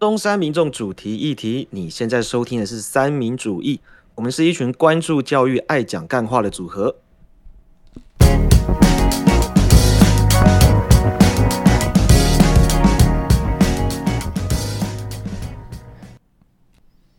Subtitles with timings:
[0.00, 3.80] 东山民众主题议题，你现在收听的是三民主义，
[4.14, 6.94] 我们是一群关注教育、爱讲干话的组合。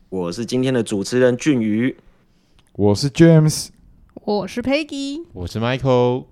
[0.08, 1.98] 我是今天的主持人俊宇。
[2.72, 3.68] 我是 James，
[4.24, 6.28] 我是 Peggy，我是 Michael。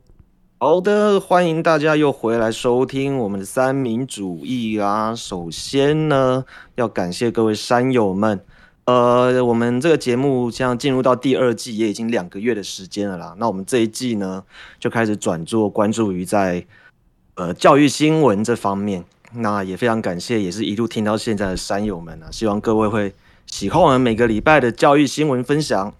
[0.60, 5.14] 好的，欢迎大家又回来收听我们的三民主义啊。
[5.14, 8.40] 首先呢，要感谢各位山友们。
[8.86, 13.36] 呃，我们这个节目将进入到第二季，也已经两个月的时间了啦。
[13.38, 14.44] 那我们这一季呢，
[14.80, 16.66] 就开始转做关注于在
[17.36, 19.06] 呃教育新闻这方面。
[19.34, 23.14] 那也非常感谢，也是一路听到现在的山友们啊，希望各位会
[23.46, 25.94] 喜欢我们每个礼拜的教育新闻分享。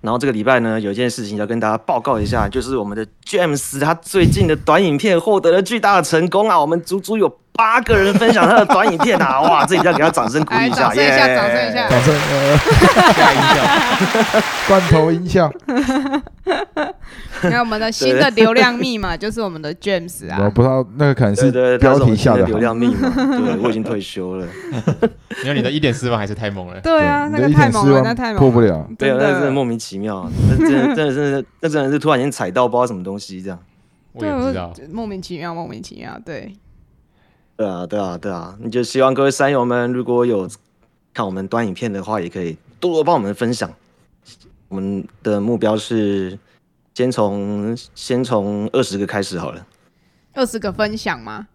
[0.00, 6.58] 然后这个礼拜呢，有一件事情要跟大家报告一下，就是我们的 James 他最近的短影片获得了巨大的成功啊！
[6.58, 9.40] 我们足足有八个人分享他的短影片啊！
[9.48, 12.14] 哇，这一定要给他掌声鼓励一下，耶掌声一下，掌声一下，掌声！
[13.14, 15.52] 下音效，罐头音效。
[17.40, 24.46] 还有我们的新的流量密码就是我们的 James 啊我啊，不知道那个可能是标题下的的流量密码， 对我已经退休了。
[25.42, 26.78] 没有你的一点四万还是太猛了。
[26.80, 28.86] 对啊，那个太猛了，点四万那太猛破不了。
[28.98, 33.58] 对啊，那真的莫名其妙，那真的真的是那真的是突然间踩到不知道什么东西这样。
[34.12, 36.52] 我也不知道，莫名其妙，莫名其妙，对，
[37.56, 40.50] 对啊，对啊，对啊，你就希望各位山友们如果有
[41.14, 43.72] 看我们端影片的话，也可以多多帮我们分享。
[44.68, 46.38] 我们的目标是
[46.94, 49.66] 先从先从二十个开始好了。
[50.32, 51.46] 二十个分享吗？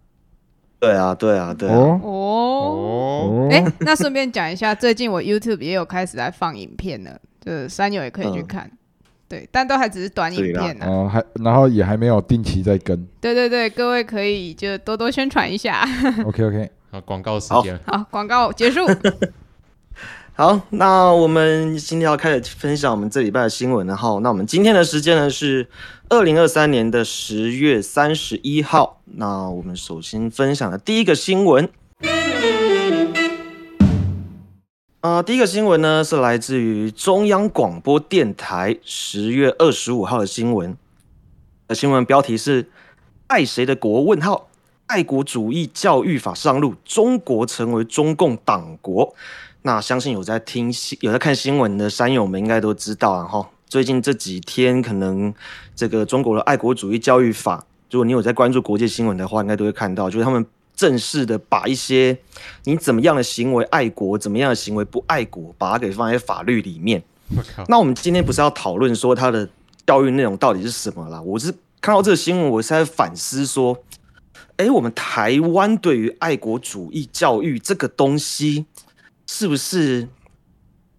[0.78, 1.76] 对啊，对啊，对啊。
[1.76, 8.70] 哦哦，哦，哦，哎，那顺便讲一下，最近我 YouTube 也有开始在放影片了，就是山友也可以去嗯看。
[9.28, 10.86] 对，但都还只是短影片啊。
[10.88, 13.06] 哦，还然后也还没有定期在跟。
[13.20, 15.88] 对对对，各位可以就多多宣传一下。
[16.24, 18.84] OK OK， 好，广告时间，好，广告结束。
[20.34, 24.18] 好，那我们今天要开始分享我们这礼拜的新闻了哈。
[24.22, 25.66] 那我们今天的时间呢是
[26.10, 29.00] 二零二三年的十月三十一号。
[29.06, 31.66] 那我们首先分享的第一个新闻，
[35.06, 40.76] 啊、第一个新闻呢是来自于中央广播电台十月二十五号的新闻。
[41.68, 42.68] 呃，新闻标题是
[43.28, 44.48] “爱谁的国？”问号，
[44.86, 49.14] 爱国主义教育法上路，中国成为中共党国。
[49.62, 55.32] 那相信有在听新、有在看新闻的山友们应该都知道啊，哈，最近这几天可能
[55.76, 60.44] 这个中国的爱国主义教育法，如果你有在关注国际新闻的话，应该都会看到，就是他们
[60.76, 62.16] 正式的把一些
[62.64, 67.02] 你怎么样的行为爱国，怎么样的行为不爱国，把它给放在法律里面。
[67.34, 69.48] 我靠，那我们今天不是要讨论说它的
[69.86, 71.20] 教育内容到底是什么啦？
[71.22, 73.76] 我是看到这个新闻，我是在反思说，
[74.56, 78.66] 哎，我们台湾对于爱国主义教育这个东西，
[79.26, 80.08] 是不是，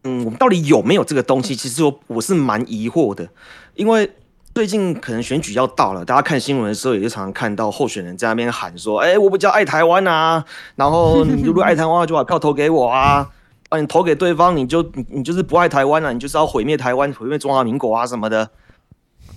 [0.03, 1.55] 嗯，我们到底有没有这个东西？
[1.55, 3.29] 其实我我是蛮疑惑的，
[3.75, 4.11] 因为
[4.57, 10.43] 最近可能选举要到了，大家看新闻的时候也就常常看到候选人在那边喊说，哎，我比较爱台湾啊，
[10.75, 13.29] 然后你如果爱台湾，就把票投给我啊。
[13.69, 18.49] 啊，你投给对方，你就你你就是不爱台湾了、你就是要毁灭台湾、毁灭中华民国啊什么的。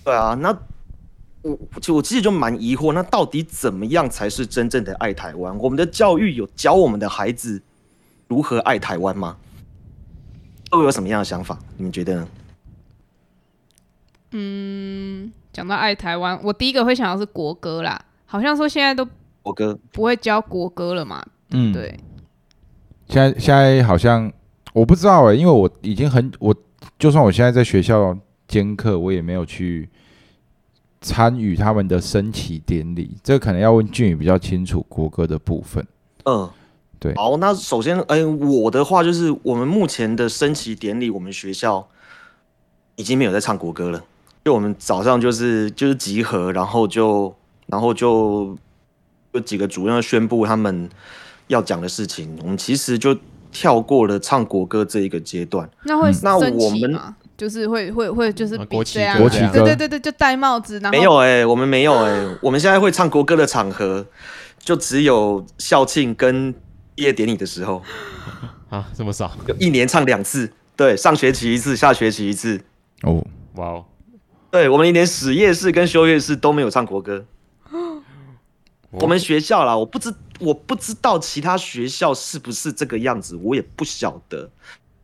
[0.03, 0.57] 对啊，那
[1.43, 5.55] 我就我其实就蛮疑惑，那到底怎么样才是真正的爱台湾？
[5.59, 7.61] 我们的教育有教我们的孩子
[8.27, 9.37] 如何爱台湾吗？
[10.71, 11.59] 都有什么样的想法？
[11.77, 12.27] 你们觉得呢？
[15.53, 19.07] 讲到爱台湾，我第一个会想到是国歌啦，好像说现在都
[19.43, 21.25] 国歌，不会教国歌了嘛。
[21.51, 21.73] 嗯，。
[21.73, 21.99] 对，
[23.09, 24.33] 现在现在好像
[24.73, 26.55] 我不知道哎，因为我已经很我，
[26.99, 29.89] 就算我现在在学校兼课，我也没有去
[31.01, 33.17] 参与他们的升旗典礼。
[33.25, 35.85] 这个可能要问俊宇比较清楚国歌的部分。
[36.25, 36.49] 嗯，
[37.01, 41.89] 对好，那首先，哎、我的话就是，我们目前的升旗典礼，我们学校
[42.95, 44.05] 已经没有在唱国歌了。
[44.45, 47.35] 就我们早上就是就是集合，然后就
[47.67, 48.57] 然后就
[49.33, 50.89] 有几个主任宣布他们
[51.49, 53.17] 要讲的事情，我们其实就
[53.53, 55.69] 跳过了唱国歌这一个阶段。
[55.85, 56.99] 那会嗯那我们？
[57.37, 64.05] 就是会会会就是啊国旗比这样歌国旗歌对对对对，就戴帽子，然后没有哎、我们没有哎、我们现在会唱国歌的场合，
[64.59, 66.53] 就只有校庆跟
[66.95, 67.83] 毕业典礼的时候。
[68.69, 72.61] 啊，这么少，就一年唱两次，对，上学期一次，下学期一次。
[73.05, 73.85] 哦，哇哦，
[74.51, 77.25] 对我们连死夜市跟休夜市都没有唱国歌。
[78.91, 84.51] 我们学校啦，我不知我不知道其他学校是不是这个样子，我也不晓得。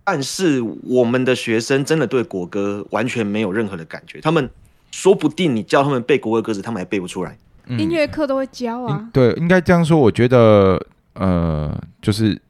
[0.03, 4.51] 但是我们的学生真的对国歌完全没有任何的感觉，他们
[4.91, 7.39] 说不定你叫他们背国歌歌词，他们还背不出来。
[7.67, 9.11] 嗯音乐课都会教啊应。
[9.11, 9.99] 对，应该这样说。
[9.99, 10.81] 我觉得
[11.15, 12.41] 呃，就是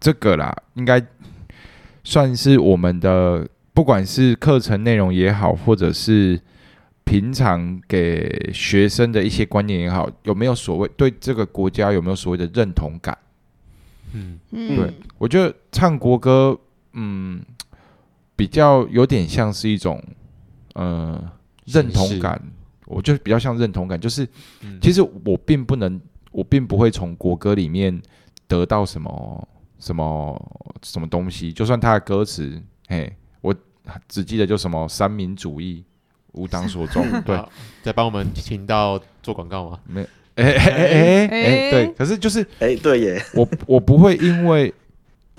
[0.00, 1.02] 这个啦，应该
[2.02, 6.40] 算是我们的，不管是课程内容也好，或者是
[7.02, 13.18] 平常给学生的一些观念也好，有没有所谓对这个国家有没有所谓的认同感？
[14.12, 16.56] 嗯，嗯，对，我觉得唱国歌，
[16.92, 17.44] 嗯，
[18.36, 20.00] 比较有点像是一种
[20.74, 21.20] 呃
[21.64, 22.40] 认同感，
[22.86, 24.22] 我觉得比较像认同感，就是
[24.60, 24.78] 嗯。
[24.80, 26.00] 其实我并不能，
[26.30, 28.00] 我并不会从国歌里面
[28.46, 29.48] 得到什么
[29.80, 30.40] 什么
[30.84, 33.23] 什么东西，就算它的歌词，嘿，我
[34.08, 35.84] 只记得就什么三民主义。
[36.36, 37.40] 无党所宗， 对，
[37.80, 39.78] 在帮我们请到做广告吗？
[39.86, 40.00] 没
[40.34, 44.74] 哎哎哎哎，哎对，可是就是哎，对耶，我我不会因为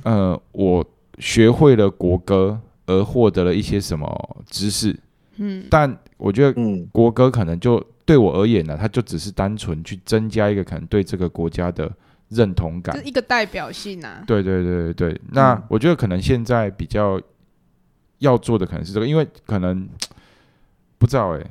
[0.03, 0.85] 呃我
[1.19, 4.97] 学会了国歌而获得了一些什么知识，
[5.35, 11.91] 嗯，但我觉得嗯国歌可能就对我而言呢，它就只是单纯去增加一个可能对这个国家的
[12.29, 13.07] 认同感就是。
[13.09, 14.23] 一个代表性啊。
[14.25, 17.21] 对对对对对，那嗯我觉得可能现在比较
[18.19, 19.87] 要做的可能是这个，因为可能
[20.97, 21.41] 不知道哎、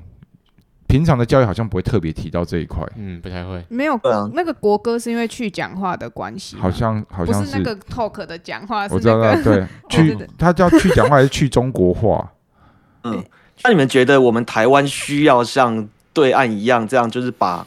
[0.87, 3.65] 平常的教育好像不会特别提到这一块，嗯，不太会。
[3.69, 12.33] 没有对啊，那个国歌是因为去讲话的关系吗，好像好像不是那个 talk 的讲话，是我知道，对， 去他叫去讲话还是去中国话？
[13.05, 13.23] 嗯，
[13.63, 17.67] 那你们觉得我们台湾需要像对岸一样，这样就是把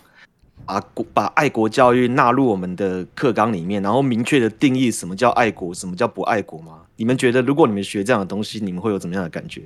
[0.66, 6.82] 把国把爱国教育纳入我们的课纲里面，然后明确的定义什么叫爱国，什么叫不爱国吗？
[6.98, 9.64] 你们觉得如果你们学这样的东西，你们会有怎么样的感觉？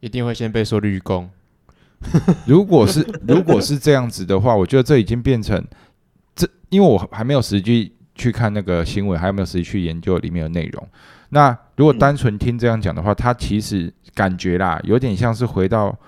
[0.00, 1.28] 一定会先被说绿工。
[2.46, 5.64] 如果是 如果是这样子的话，我觉得这已经变成
[6.34, 10.88] 这，因为我还没有实际去看那个新闻，还有没有实际去研究里面的内容。
[11.30, 15.98] 那如果单纯听这样讲的话，它其实感觉啦，有点像是回到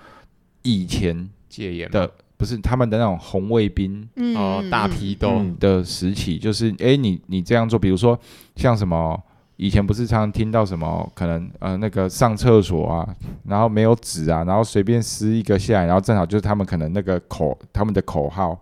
[0.61, 8.17] 以前戒严的，不是他们的那种红卫兵嗯哦，大批斗，嗯的时期，就是哎，你你这样做，比如说
[8.55, 9.19] 像什么。
[9.61, 18.57] 以前不是常常听到什么可能呃那个上厕所啊，然后没有纸啊，然后随便撕一个下来，然后正好就是他们可能那个口他们的口号，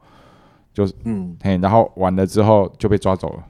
[0.74, 3.44] 就是嗯，嘿，然后完了之后就被抓走了，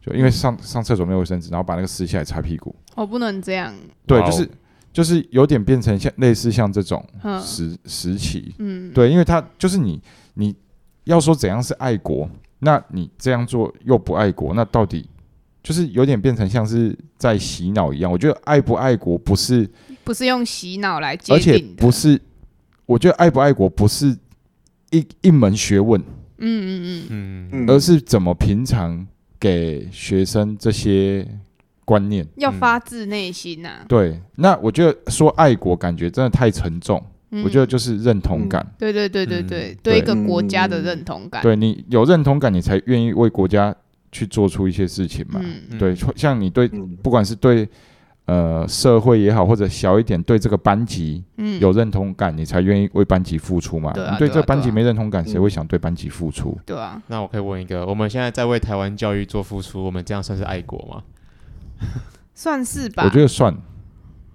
[0.00, 3.74] 就因为上上厕所没有卫生纸，然后把那个撕下来擦屁股，哦不能这样，
[4.06, 4.50] 对，就是
[4.90, 10.00] 就是有点变成像类似像这种嗯时时期，嗯，对，因为他就是你
[10.32, 10.56] 你
[11.04, 12.26] 要说怎样是爱国，
[12.60, 15.06] 那你这样做又不爱国，那到底
[15.62, 18.10] 就是有点变成像是在洗脑一样。
[18.10, 19.68] 我觉得爱不爱国不是，
[20.04, 22.20] 不是用洗脑来界而且，不是，
[22.86, 24.16] 我觉得爱不爱国不是
[24.90, 26.00] 一一门学问，
[26.38, 27.70] 嗯嗯嗯，嗯，嗯。
[27.70, 29.06] 而是怎么平常
[29.38, 31.26] 给学生这些
[31.84, 32.26] 观念。
[32.36, 37.44] 要发自内心呐、对，那我觉得说爱国感觉真的太沉重，嗯。
[37.44, 38.66] 我觉得就是认同感。
[38.78, 43.74] 对对对对嗯对，对对一个国家的认同感，对你有认同感，你才愿意为国家
[44.12, 45.40] 去做出一些事情嘛。
[45.42, 47.68] 嗯对，像你对嗯不管是对
[48.26, 53.92] 呃社会也好，或者小一点对这个班级嗯，有认同感，你才愿意为班级付出嘛。
[53.92, 56.58] 对啊你对这个班级没认同感，谁嗯会想对班级付出？
[56.66, 61.02] 对啊，那我可以问一个，我们现在在为台湾教育做付出，我们这样算是爱国吗？
[62.34, 63.04] 算是吧。
[63.04, 63.56] 我觉得算。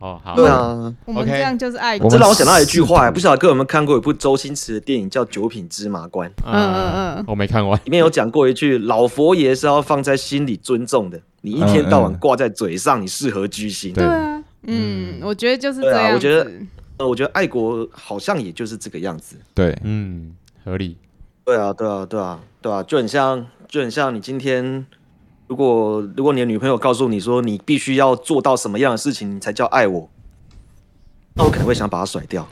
[0.04, 1.98] 哦，好，对啊，我们 OK 这样就是爱。
[1.98, 7.74] 这让我想到一句话，是不晓得各位有没有看过一部周星驰的电影叫《九品芝麻官》，嗯嗯嗯我没看过。
[7.86, 13.94] 里面有讲过一句：“老佛爷是要放在心里尊重的，你一天到晚挂在嘴上，你适合居心。
[13.94, 16.52] 对对啊，嗯，嗯我觉得就是对这样我觉得
[16.98, 19.38] 呃，我觉得爱国好像也就是这个样子。
[19.54, 20.36] 对，嗯，
[20.66, 20.98] 合理。
[21.46, 24.86] 对啊，对啊，对啊，对啊，就很像，就很像你今天，
[25.54, 30.10] 如果如果你的女朋友告诉你说你必须要做到什么样的事情，你才叫爱我，
[31.36, 32.48] 那我可能会想把她甩掉。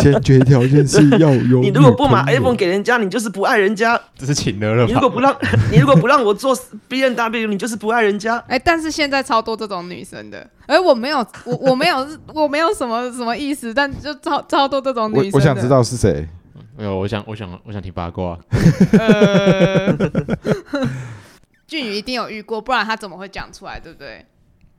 [0.00, 4.86] 先决条件是要有 你如果不买 iPhone 给人家，你就是不爱人家；这是请了了？
[4.86, 5.36] 你如果不让，
[5.72, 8.36] 你如果不让我做 B N W，你就是不爱人家。
[8.46, 15.30] 哎、但是现在超多这种女生的，哎、我没有，我我没有，我没有什么什么意思，但就超超多这种女生。
[15.32, 16.28] 我我想知道是谁。
[16.80, 18.38] 没有，我想，我想，我想听八卦。
[18.98, 19.94] 呃，
[21.66, 24.24] 俊宇一定有遇过，不然他怎么会讲出来，对不对？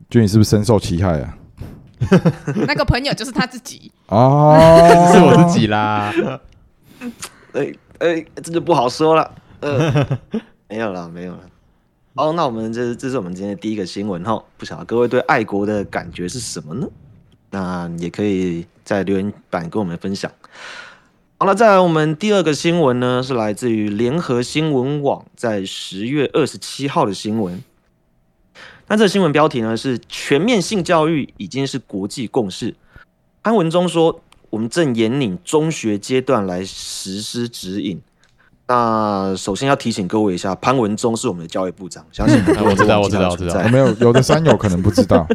[0.10, 1.38] 俊宇是不是深受其害啊？
[2.66, 4.58] 那个朋友就是他自己，哦，
[5.14, 6.12] 是我自己啦。
[7.54, 9.36] 哎哎，这就不好说了。
[9.60, 10.20] 呃，
[10.68, 11.42] 没有了，没有了。
[12.16, 16.88] 哦，那我们这这是我们今天的第一个新闻哈，不晓得各位对爱国的感觉是什么呢？
[17.52, 20.32] 那也可以在留言板跟我们分享。
[21.42, 27.64] 好了，再来我们第二个新闻呢，是来自于联合新闻网在十月二十七号的新闻。
[28.86, 32.76] 那这个新闻标题呢是“全面性教育已经是国际共识”。
[33.42, 34.22] 潘文中说，
[34.52, 38.00] 我们正引领中学阶段来实施指引。
[38.68, 43.30] 那首先要提醒各位一下，潘文忠是我们的教育部长，相信很多人 我知道我知道
[43.64, 45.28] 我 没有有的山友可能不知道，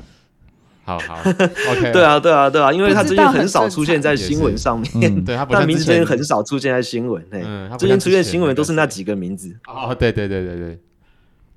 [0.87, 7.21] 好好， OK，对，啊，对啊，对啊，因为他最近很少出现在新闻上面，嗯，对他不他像之前名字很少出现在新闻。
[7.69, 9.53] 他不最近出现新闻都是那个几个名字。
[9.67, 10.79] 哦，对对对对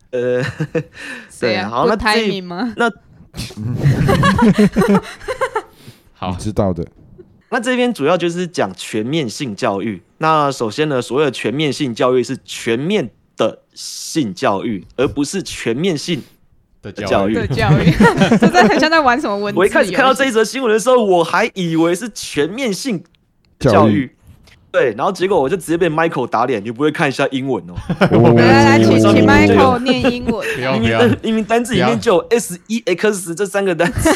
[0.10, 0.44] 对，呃，
[1.40, 1.70] 对啊？
[1.70, 2.74] 好那这 timing 吗？
[6.14, 6.84] 好， 知道的，
[7.52, 10.02] 那这边主要就是讲全面性教育。
[10.18, 16.24] 那首先呢，所谓的全面性教育是全面的性教育，而不是全面性。
[16.82, 17.92] 的教教育教育，
[18.40, 23.04] 这在很像在玩什么文字我一开始看到这一则新闻的时候，我还以为是全面性
[23.60, 24.16] 教育教育。
[24.72, 27.74] 对，然后结果我就直接被 Michael 打脸，你不会看一下英文哦？
[28.12, 30.48] 哦 来来来，请请 Michael 念英文。
[30.56, 34.12] 明明单明明单字里面就有 S E X 这三个单词。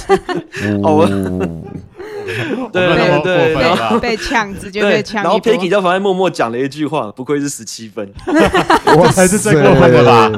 [0.84, 1.08] 哦，
[2.72, 5.54] 对对对被被呛，直接被，呛然后一波。
[5.54, 8.08] Peggy 在旁边默默讲了一句话，不愧是十七分，
[8.96, 10.32] 我才是最过分的吧？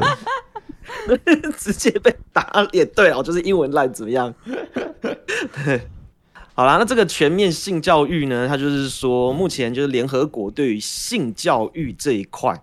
[1.57, 2.87] 直接被打脸。
[2.95, 4.33] 对啊，我就是英文烂，怎么样？
[5.65, 5.81] 对，
[6.53, 12.61] 好啦，那这个全面性教育呢，它就是说，目前就是联合国对于性教育这一块，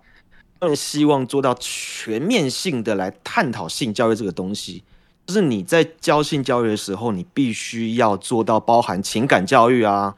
[0.59, 4.83] 更希望做到全面性的来探讨性教育这个东西。
[5.25, 10.13] 就是你在教性教育的时候，你必须要做到包含情感教育啊、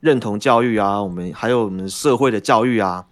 [0.00, 3.06] 认同教育啊，我们还有我们社会的教育啊，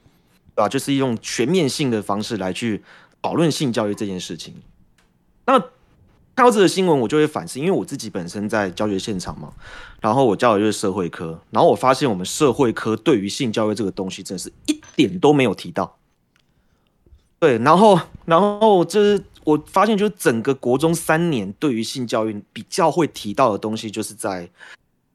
[0.57, 0.69] 对吧？
[0.69, 2.83] 就是用全面性的方式来去
[3.27, 4.55] 讨论性教育这件事情。
[5.47, 9.53] 那看到这个新闻，我就会反思，因为我自己本身在教学现场嘛，
[10.01, 15.97] 然后我教的就是社会科，然后我发现我们社会科对于性教育这个东西，真的是一点都没有提到。
[17.41, 24.49] 对，然后，然后就是我发现，就是整个国中三年对于性教育比较会提到的东西，就是在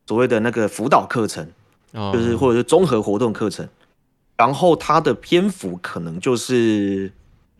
[0.05, 1.47] 所谓的那个辅导课程，
[1.93, 3.69] 哦就是或者是综合活动课程，
[4.35, 7.11] 然后它的篇幅可能就是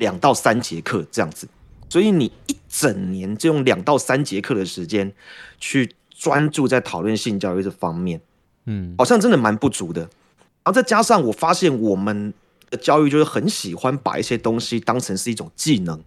[0.01, 1.48] 两到三节课这样子，
[1.88, 5.13] 所以你一整年就用两到三节课的时间
[5.60, 8.20] 去专注在讨论性教育这方面，
[8.65, 10.01] 嗯好像真的蛮不足的。
[10.01, 12.34] 然后再加上我发现我们
[12.72, 16.03] 的教育就是很喜欢把一些东西当成是一种技能，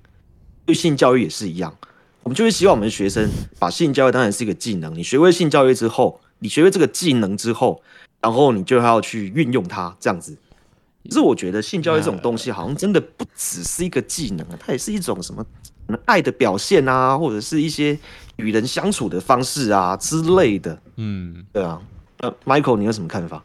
[0.66, 1.72] 对性教育也是一样。
[2.24, 3.28] 我们就会希望我们的学生
[3.60, 4.92] 把性教育当成是一个技能。
[4.94, 7.80] 你学会性教育之后，你学会这个技能之后，
[8.20, 10.36] 然后你就要去运用它，这样子。
[11.04, 15.44] 可是我觉得性教育这种东西，好像真的不只是一个技能啊，它也是一种什么
[16.06, 17.99] 爱的表现啊，或者是一些
[18.37, 20.78] 与人相处的方式啊之类的。
[20.96, 21.80] 嗯，对啊，
[22.18, 23.42] 呃，Michael，你有什么看法？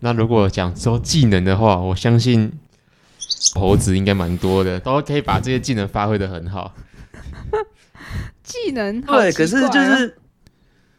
[0.00, 2.52] 那如果讲说技能的话，我相信
[3.54, 6.74] 猴子应该蛮多的，都可以把这些技能发挥的很好。
[8.42, 10.16] 技能好对，可是就是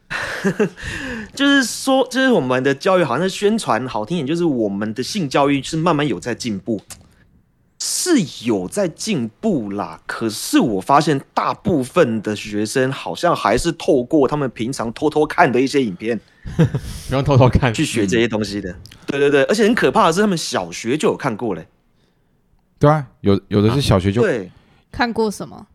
[1.34, 6.80] 就是说，就是我们的教育好像是宣传好听点，就是我们的性教育是慢慢有在进步，
[7.78, 10.00] 是有在进步啦。
[10.06, 16.18] 可是我发现大部分的学生好像还是透过他们平常偷偷看的一些影片
[17.08, 18.74] 不用偷偷看去学这些东西的。
[19.06, 21.66] 对对对，而且很可怕的是，他们小学就有看过嘞。
[22.78, 24.50] 对啊，有有的是小学就对，
[24.90, 25.66] 看过什么？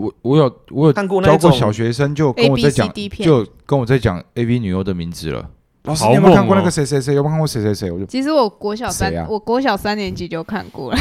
[0.00, 3.28] 我我有我有看过教过小学生，就跟 A 我 B 在 C 讲，D 片。
[3.28, 5.50] 就跟我在讲 A V 女优的名字了。
[5.84, 7.14] 老师，好你有没有看过猛哦那个谁谁谁？
[7.14, 7.90] 有没有看过谁谁谁？
[7.90, 10.98] 我就其实我国小三谁啊，我国小三年级就看过了。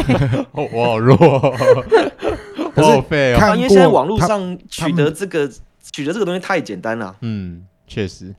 [0.52, 1.16] 哦，我好弱，
[2.76, 3.38] 我好废哦。
[3.38, 5.50] 看啊，因为现在过网络上取得这个
[5.92, 7.16] 取得这个东西太简单了。
[7.22, 8.34] 嗯，确实，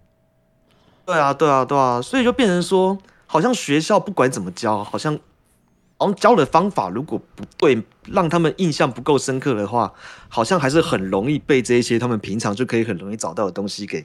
[1.06, 5.18] 对啊，对啊，对啊，所以就变成说，好像学校不管怎么教，好像
[6.00, 9.94] 好像教的方法如果不对，让他们印象不够深刻的话，
[10.30, 14.04] 好像还是很容易被这一些他们平常就可以很容易找到的东西给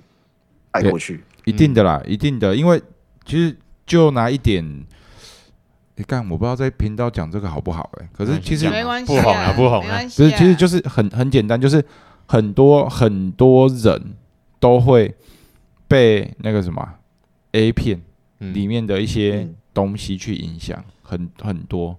[0.73, 1.23] 带过去。
[1.45, 2.83] 一定的啦，一定的，因为
[3.25, 4.85] 其实就拿一点，
[5.95, 10.03] 你看，我不知道在频道讲这个好不好哎、可是其实没关系，不好啊不好啊。
[10.03, 11.85] 不是，其实就是很很简单，就是
[12.27, 14.15] 很多很多人
[14.59, 15.15] 都会
[15.87, 16.99] 被那个什么啊
[17.53, 18.03] A 片
[18.41, 18.53] 嗯。
[18.53, 19.55] 里面的一些嗯。
[19.75, 20.85] 东西去影响，
[21.17, 21.97] 很很多，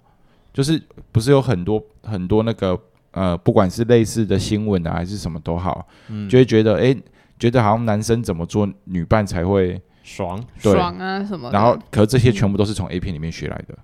[0.53, 0.81] 就是
[1.12, 2.77] 不是有很多很多那个
[3.12, 7.03] 呃，不管是类似的新闻啊，还是什么都好，嗯就会觉得哎、诶
[7.39, 11.53] 觉得好像男生怎么做，女伴才会爽，对，爽啊什么的。
[11.57, 13.77] 然后可是这些全部都是从 A 片里面学来的，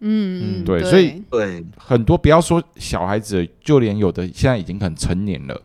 [0.00, 5.60] 嗯，嗯对所以对，很多不要说小孩子，就连有的现在已经很成年了，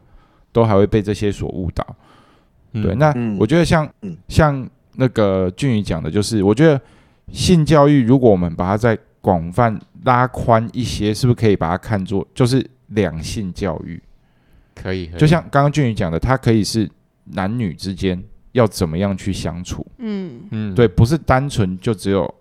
[0.51, 1.85] 都还会被这些所误导。
[2.73, 4.67] 嗯对，那嗯我觉得像、嗯像
[4.99, 6.79] 那个俊宇讲的，就是我觉得
[7.31, 8.97] 性教育，如果我们把它再
[9.27, 14.01] 广泛拉宽一些，是不是可以把它看作就是两性教育？
[14.73, 16.89] 可以，可以就像刚刚俊宇讲的，它可以是
[17.25, 22.33] 男女之间要怎么样去相处，嗯，嗯，对，不是单纯就只有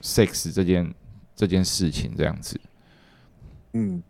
[0.00, 0.92] sex 这件
[1.36, 2.60] 这件事情，这样子。
[3.74, 4.02] 嗯，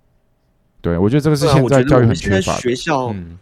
[0.80, 2.60] 对，我觉得这个是对啊，我觉得现在教育很我们现在缺乏的。
[2.62, 3.38] 学校，嗯，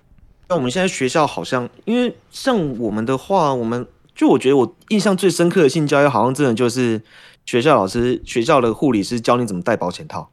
[0.48, 7.00] 那我们现在学校好像，因为像我们的话，我们就我觉得我印象最深刻的性教育，好像真的就是
[7.44, 10.30] 学校老师、学校的护理师教你怎么戴保险套。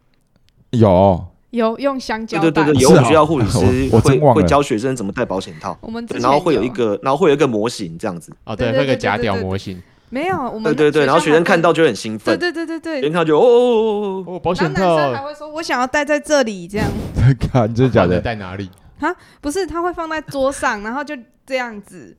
[0.72, 3.58] 有，有用香蕉对对对对，有我们学校护理师
[3.92, 4.42] 我我会真忘了。
[4.42, 8.32] 会教学生怎么戴保险套，我们然后会有一个，然后会有一个模型这样子。
[8.44, 16.88] 哦，对，会有个假屌模型，没有，我们对对对，然后学生看到就就很兴奋，对对对对学生对，看到就哦哦哦哦，哦，保然后险男生还套，会说我想要戴在这里这样，
[17.40, 17.94] 看真的。
[17.94, 18.20] 假放的？
[18.20, 18.70] 戴哪里？
[19.00, 22.18] 啊不是他会放在桌上，然后就这样子，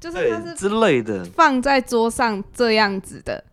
[0.00, 1.24] 就是对他是之类的。
[1.36, 3.44] 放在桌上这样子的，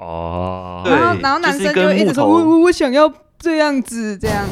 [0.00, 4.48] 哦，对然后然后男生就会一直说我我我想要这样子这样，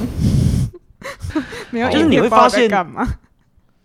[1.71, 3.09] 没有，就是你会发现干嘛？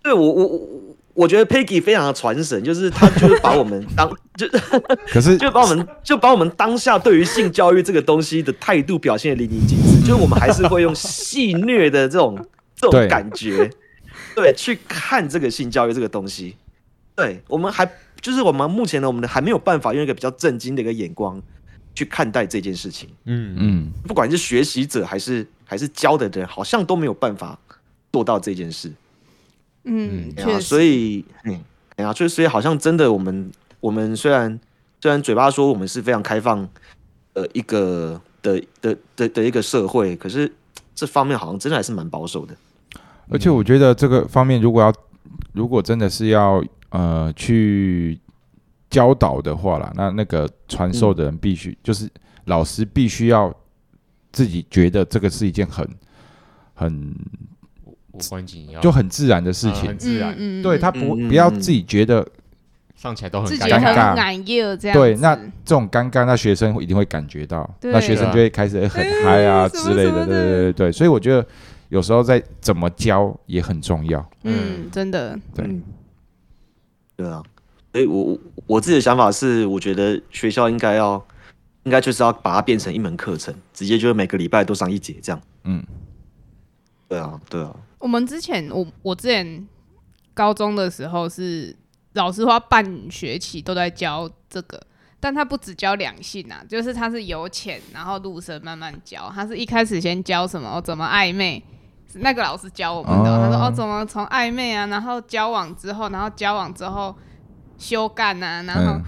[0.04, 0.70] 对我我我
[1.14, 4.46] 我觉得 Peggy 非常的传神，就是他就是把我们当 就
[5.08, 12.38] 可是 就把我们就把我们当下对于性教育这个东西的态度表现的淋漓尽致，就是我们还是会用戏谑的这种
[12.76, 13.70] 这种感觉，
[14.36, 16.58] 对，去看这个性教育这个东西。
[17.16, 17.90] 对我们还
[18.24, 21.40] 就是我们目前呢，我们还没有办法用一个比较震惊的一个眼光
[21.94, 23.10] 去看待这件事情。
[23.26, 27.60] 嗯嗯，嗯，不管是学习者还是还是教的人，好像都没有办法
[28.14, 28.90] 做到这件事。
[29.84, 31.60] 嗯，对啊，所以，嗯，
[31.98, 33.52] 哎呀，所以所以好像真的，我们
[33.82, 34.58] 我们虽然
[35.02, 36.66] 虽然嘴巴说我们是非常开放
[37.34, 40.50] 呃一个的的的的一个社会，可是
[40.96, 42.56] 这方面好像真的还是蛮保守的。
[43.30, 44.94] 而且我觉得这个方面，如果要
[45.52, 46.64] 如果真的是要
[46.94, 48.18] 呃去
[48.90, 52.10] 教导的话啦，那那个传授的人必须、就是
[52.46, 53.54] 老师必须要
[54.32, 55.88] 自己觉得这个是一件很
[56.74, 57.14] 很
[58.12, 59.86] 无关紧要，就很自然的事情。
[59.86, 62.26] 嗯很，自然，嗯对他不不要自己觉得
[62.96, 64.10] 上起来都很尴尴尬。
[64.10, 70.26] 很难耶这样对，那这种尴尬，那学生一定会感觉到，那学生就会开始很嗨啊之类的，什么的。
[70.28, 71.46] 对对对对，所以我觉得
[71.90, 74.24] 有时候在怎么教也很重要。
[74.44, 75.82] 嗯，真的，对嗯，
[77.16, 77.44] 对啊，
[77.92, 81.24] 所以我我我自己的想法是，我觉得学校应该要
[81.84, 85.42] 应该就是要把它变成一门课程，直接就是每个礼拜都上一节这样。
[85.64, 85.84] 嗯，
[87.08, 89.68] 对啊，对啊，我们之前我我之前
[90.34, 91.76] 高中的时候是
[92.14, 94.82] 老师花半学期都在教这个，
[95.20, 101.64] 但他不只教两性啊，就是他是由浅然后入深慢慢教，他是一开始先教什么、哦、怎么暧昧。
[102.14, 103.40] 是那个老师教我们的，哦。
[103.42, 107.16] 他说哦，怎么从暧昧啊，然后交往之后，然后交往之后
[107.78, 109.02] 修干啊，然后、嗯，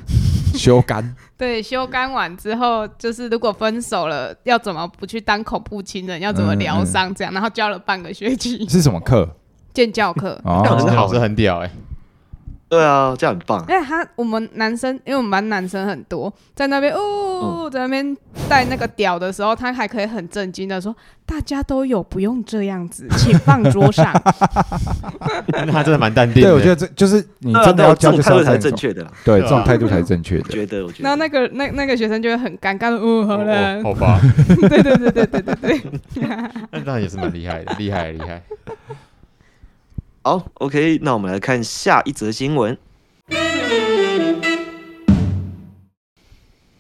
[0.57, 8.67] 修干， 对，修干完之后，就是如果分手了，要怎么不去当恐怖情人，要怎么嗯疗伤，这样，然后教了半个学期。
[8.67, 9.29] 是什么课？
[9.73, 10.39] 建教课。
[10.43, 10.63] 哦，
[10.95, 11.71] 老师很屌哎，
[12.75, 13.65] 对啊，这样很棒。
[13.69, 18.15] 因为他我们男生，因为我们班男生很多，在那边哦，在那边
[18.49, 24.11] 带那个屌的时候，他还可以很震惊的说：“大家都有，不用这样子， 请放桌上。
[25.47, 26.49] 那他真的蛮淡定的。
[26.49, 30.43] 对，我觉得这就是你真的要教，就是态度才正确的啦，对，这种态度才是正确的。
[30.45, 31.03] 我觉得，我”觉得。
[31.03, 34.19] 然后那个那那个学生就会很尴尬的，哦，好了哦，好吧，
[34.69, 35.81] 对对对对对对对，
[36.85, 38.41] 那也是蛮厉害的，厉害厉害。
[40.27, 42.75] 好，OK，那我们来看下一则新闻。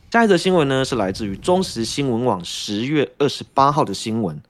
[0.09, 4.41] 下一则新闻呢是来自于中时新闻网十月二十八号的新闻。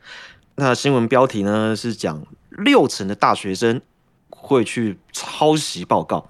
[0.55, 3.81] 那新闻标题呢是讲六成的大学生
[4.29, 6.29] 会去抄袭报告，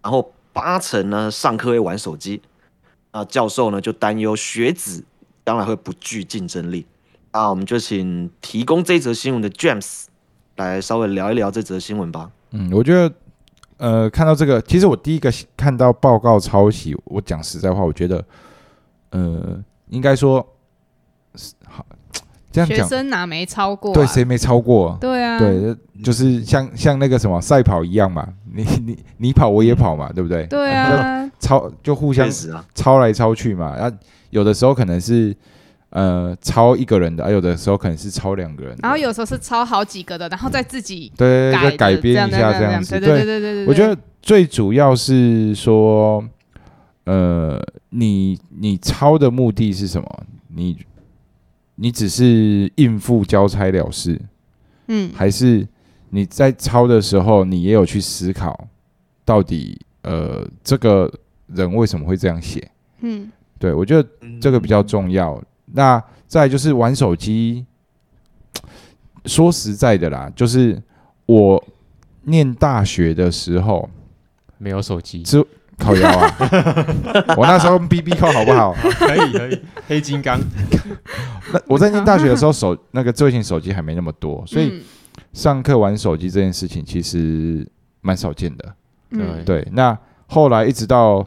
[0.00, 2.40] 然后八成呢上课会玩手机。
[3.12, 5.04] 那教授呢就担忧学子
[5.44, 6.86] 将来会不具竞争力。
[7.34, 10.04] 那我们就请提供这则新闻的 James
[10.58, 12.30] 来稍微聊一聊这则新闻吧。
[12.50, 13.12] 嗯，我觉得，
[13.78, 18.24] 呃，看到这个，其实我第一个看到报告抄袭，我讲实在话，我觉得，
[19.10, 20.44] 呃，应该说，
[21.36, 21.86] 是好，
[22.50, 23.94] 这样讲，学生哪没超过、啊？
[23.94, 24.96] 对，谁没超过？
[25.00, 30.44] 对啊，对，就是像像那个什么赛跑一样嘛，你你你跑我也跑嘛，对不对？
[30.46, 32.28] 对啊，抄就互相
[32.74, 33.92] 抄来抄去嘛，啊，
[34.30, 35.36] 有的时候可能是
[35.90, 46.22] 呃抄一个人的，啊，有的时候可能是抄两个人，然后有时候是抄好几个的，然后再自己对再改编一下这这样子，对对对对对对，我觉得最主要是说，
[47.04, 47.58] 呃，
[47.90, 50.24] 你你抄的目的是什么？
[50.48, 50.76] 你
[51.76, 54.20] 你只是应付交差了事，
[54.88, 55.10] 嗯。
[55.14, 55.66] 还是
[56.10, 58.68] 你在抄的时候，你也有去思考，
[59.24, 61.10] 到底呃这个
[61.46, 62.70] 人为什么会这样写？
[63.00, 63.30] 嗯。
[63.58, 64.08] 对我觉得
[64.40, 65.42] 这个比较重要。
[65.72, 67.64] 那再就是玩手机，
[69.24, 70.80] 说实在的啦，就是
[71.26, 71.62] 我
[72.22, 73.88] 念大学的时候，
[74.58, 75.44] 没有手机，只
[75.78, 76.34] 靠腰啊！
[77.38, 78.74] 我那时候用 BB 扣好不好？
[78.74, 80.40] 可以可以，黑金刚，
[81.52, 84.82] 那我在念大学的时候，手那个智慧型手机还没那么多，所以嗯
[85.32, 87.66] 上课玩手机这件事情其实
[88.00, 88.74] 蛮少见的。
[89.10, 91.24] 嗯对，那后来一直到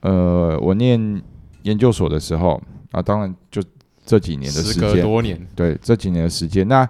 [0.00, 1.20] 呃我念
[1.62, 3.60] 研究所的时候啊，当然就
[4.08, 6.88] 这几年的时时隔间，多年，对这几年的时间，那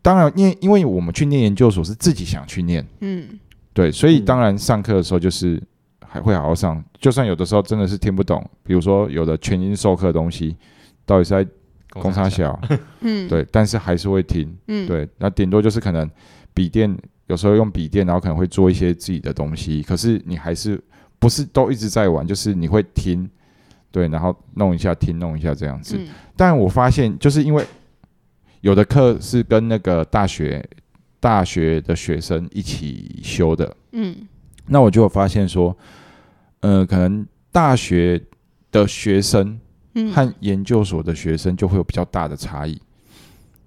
[0.00, 3.40] 当然因为因为我们去念研究所是自己想去念，嗯。
[3.74, 4.24] 对，所以嗯。
[4.24, 5.60] 当然上课的时候就是
[6.06, 10.56] 还会好好上，就算有的时候真的是听不懂，比如说有的全英授课的东西，
[11.04, 11.44] 到底是在
[11.90, 12.60] 公差小，
[13.00, 16.08] 嗯， 对，但是还是会听，嗯，对，那顶多就是可能
[16.54, 16.96] 笔电
[17.26, 20.80] 有时候用笔电，然后可能会做一些自己的东西，可是你还是
[21.18, 23.28] 不是都一直在玩，就是你会听，
[23.92, 25.96] 对，然后弄一下听，弄一下这样子。
[25.96, 27.64] 嗯但我发现，就是因为
[28.62, 30.66] 有的课是跟那个大学
[31.20, 34.16] 大学的学生一起修的，嗯
[34.66, 35.76] 那我就有发现说，
[36.60, 38.20] 呃，可能大学
[38.72, 39.60] 的学生
[39.94, 42.80] 嗯和研究所的学生就会有比较大的差异。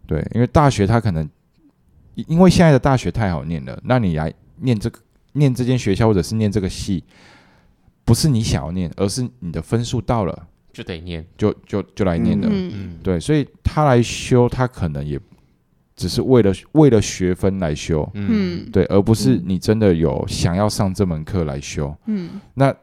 [0.08, 1.30] 对，因为大学他可能
[2.16, 5.00] 因因为现在的大学太好念了，那你来念这个
[5.34, 7.04] 念这间学校或者是念这个系，
[8.06, 12.48] 不是你想要念，而是你的分数到了就得念，就就就来念了。
[12.50, 12.72] 嗯。
[12.74, 15.20] 嗯，对，所以他来修，他可能也
[15.96, 18.66] 只是为了为了学分来修，嗯。
[18.66, 21.94] 嗯对，而不是嗯你真的有想要上这门课来修。
[22.06, 22.40] 嗯。
[22.54, 22.74] 那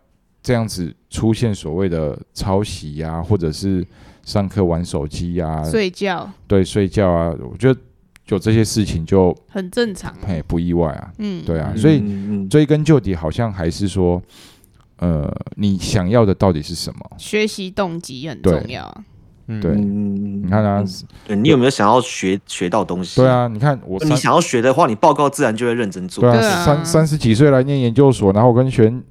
[0.43, 3.87] 这样子出现所谓的抄袭呀、或者是
[4.25, 6.29] 上课玩手机呀、睡觉。
[6.49, 7.81] 对睡觉啊，我觉得
[8.27, 11.79] 就这些事情就很正常，嘿不意外啊，嗯，对啊，嗯。
[11.79, 14.21] 所以追根究底，好像还是说，
[15.03, 17.01] 呃，你想要的到底是什么？
[17.19, 19.03] 学习动机很重要
[19.47, 19.73] 对。
[19.73, 23.21] 嗯你看啊嗯，对你有没有想要学学到东西？
[23.21, 26.23] 对，啊，你看我你想要学的话，你报告自然就会认真做。
[26.23, 29.03] 对啊，三三十几岁来念研究所，然后我跟学员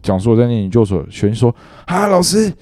[0.00, 1.52] 讲说我在念研究所，学员说
[1.86, 2.52] 啊，老师，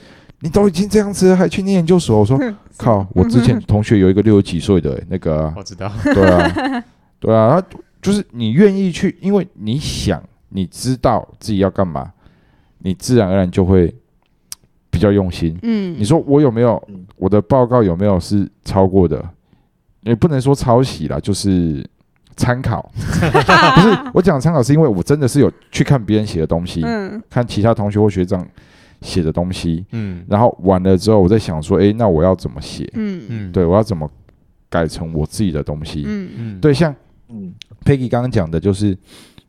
[0.41, 2.19] 你都已经这样子了，还去念研究所？
[2.21, 2.41] 我说
[2.79, 6.85] 靠，我之前同学有一个六十几岁的、那个啊、 我知道，对啊，
[7.21, 12.11] 对啊，他就是你愿意去，因为你想，你知道自己要干嘛，
[12.83, 13.95] 你自然而然就会
[14.91, 15.59] 比较用心。
[15.63, 19.25] 嗯，你说我有没有嗯我的报告有没有是超过的？
[20.03, 21.89] 也不能说抄袭啦，就是
[22.37, 22.91] 参考。
[22.97, 28.47] 不是我讲参考，是因为我真的是有去看别人写的东西，嗯看其他同学或学长
[29.01, 32.89] 写的东西，嗯然后完了之后，我在想说，诶，那我要怎么写？
[32.95, 34.11] 嗯嗯，对我要怎么
[34.69, 36.03] 改成我自己的东西？
[36.07, 36.93] 嗯嗯，对，像
[37.29, 38.97] 嗯 Peggy 刚刚讲的，就是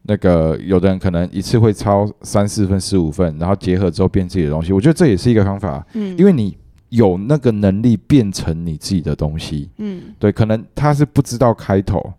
[0.03, 4.73] 那个有的人可能一次会抄三四份、四五份，然后结合之后变自己的东西。
[4.73, 6.57] 我觉得这也是一个方法，嗯，因为你
[6.89, 9.69] 有那个能力变成你自己的东西。
[9.77, 12.13] 嗯对，可能他是不知道开头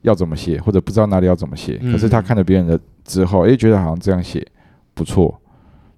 [0.00, 4.46] 要怎么写，或者不知道哪里要怎么写，嗯可是他看了别人的之后，诶，觉得好像这样写
[4.94, 5.38] 不错。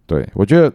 [0.07, 0.71] 对我觉得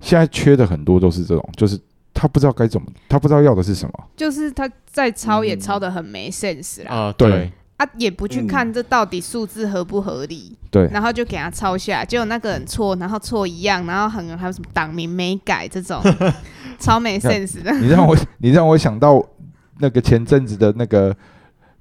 [0.00, 1.76] 现在缺的很多都是这种，就是
[2.14, 3.92] 他不知道该怎么，他不知道要的是什么。
[4.16, 16.02] 就是他在抄也嗯抄的很没 sense 啦，啊，对对，啊，也不去看这到底数字合不合理，对，然后就给他抄下来，结果那个人错，然后错一样，然后很还有什么党名没改这种，
[16.78, 17.72] 超没 sense 的。
[17.78, 19.24] 你让我，你让我想到
[19.78, 21.16] 那个前阵子的那个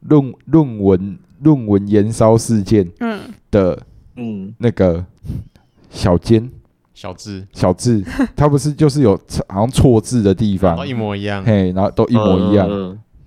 [0.01, 3.19] 论论文论文延烧事件嗯，
[3.51, 3.81] 的
[4.15, 4.53] 嗯。
[4.59, 5.03] 那个
[5.89, 6.47] 小尖
[6.93, 8.03] 小智，小智，
[8.35, 9.15] 他不是就是有
[9.49, 12.67] 好像错字的地方然后，一模一样，嘿，然后都一模一样，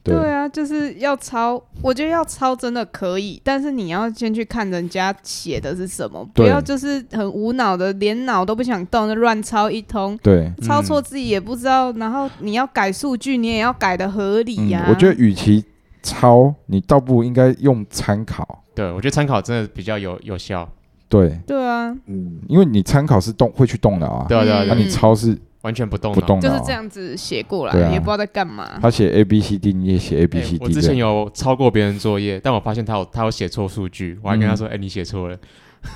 [0.03, 0.31] 对。
[0.31, 10.19] 啊，就是要抄，我觉得要抄真的可以，但是你要先去看人家写的是什么，不要就是很无脑的，连脑都不想动就乱抄一通。
[10.23, 15.65] 对，抄错自己也不知道，然后你要改数据，你也要改的合理嗯呀、，我觉得与其
[16.03, 20.67] 抄，你倒不如应该用参考，对我觉得参考真的比较有有效，
[21.11, 22.41] 对，对啊，嗯。
[22.49, 26.21] 因为你参考是动会去动脑啊，对啊对啊对啊，你抄是完全不动脑。
[26.21, 26.73] 不动、就是这。
[26.73, 28.79] 样子写过来，对啊也不知道在干嘛。
[28.81, 35.37] 他写 A B C D，你也写 A B 哎 C 我 D，之前有抄过别人作业，但我发现他有他有写错数据，我还跟他嗯说：“哎、你写错了。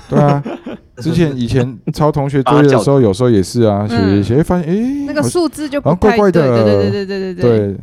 [0.09, 0.43] 对啊，
[0.97, 7.69] 之前以前抄同学作业的时候，有时候也是啊，写写写，发现诶，那个好数字就不好像怪太怪的对，对对对对对对对。
[7.69, 7.77] 对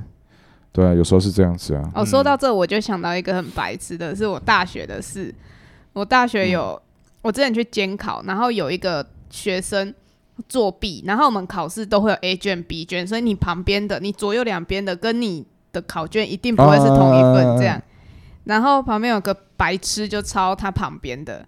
[0.73, 5.33] 对啊，有时候是这样子啊，哦，嗯说到这，我就想到一个很白痴的，是我大学的事。
[5.93, 6.81] 我大学有，
[7.21, 9.93] 我之前去监考，然后有一个学生
[10.47, 17.81] 作弊，然后我们考试都会有 A 卷、B 卷，所以你旁边的、你左右两边的跟你的考卷一定不会是同一份这样。
[18.45, 21.45] 然后旁边有个白痴就抄他旁边的，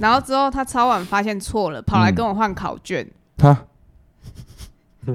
[0.00, 3.06] 然后之后他抄完发现错了，跑来跟我换考卷。
[3.36, 3.66] 他？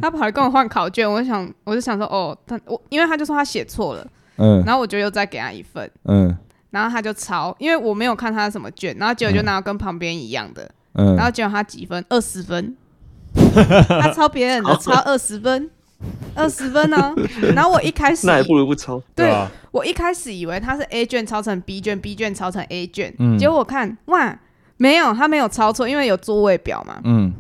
[0.02, 4.62] 他跑来跟我换考卷，我就想，我就想说，哦，他我因为他就说他写错了，嗯。
[4.66, 6.38] 然后我就又再给他一份，嗯。
[6.70, 10.70] 然后他就抄，因为我没有看他什么卷，然后结果就拿到跟旁边一样的，嗯
[11.16, 12.04] 然后结果他几分？
[12.10, 12.76] 二十分，
[13.88, 15.70] 他抄别人的抄二十分，
[16.36, 17.14] 二十分呢、
[17.54, 19.02] 然后我一开始 那还不如不抄。
[19.16, 19.50] 对吧？
[19.72, 23.38] 我一开始以为他是 A 卷抄成 B 卷，B 卷抄成 A 卷，嗯。
[23.38, 24.38] 结果我看哇，
[24.78, 27.34] 没有，他没有抄错，因为有座位表嘛，嗯。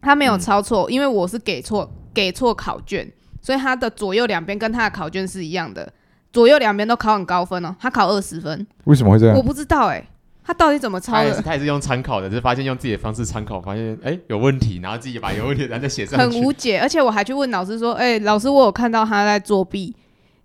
[0.00, 3.10] 他没有抄错，因为我是给错给错考卷，
[3.42, 5.92] 所以他的左右两边跟他的考卷是一样的，
[6.32, 9.36] 左右两边都考很高分哦，他考二十分，为什么会这样？
[9.36, 9.42] 我？
[9.42, 10.06] 不知道哎、
[10.48, 11.18] 他到底怎么抄的？
[11.18, 16.24] 他也是他也是用参考的，就是发现用自己的方式参考，发现哎、有问题，然后自己把有问题的然后再写上去。
[16.24, 19.94] 很无解，而且我还去问老师说：“哎、老师，我有看到他在作弊。”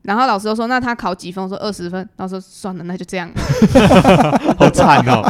[0.03, 3.31] 然后老师就说：“那他考几分？”我说：“二十分。”老师说：“算了，那就这样。
[4.59, 5.23] 好惨哦，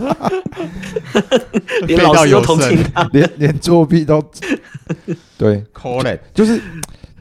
[1.86, 3.08] 连老师都同情他。
[3.14, 4.20] 连连作弊都
[5.38, 6.18] 对，可怜。
[6.34, 6.60] 就是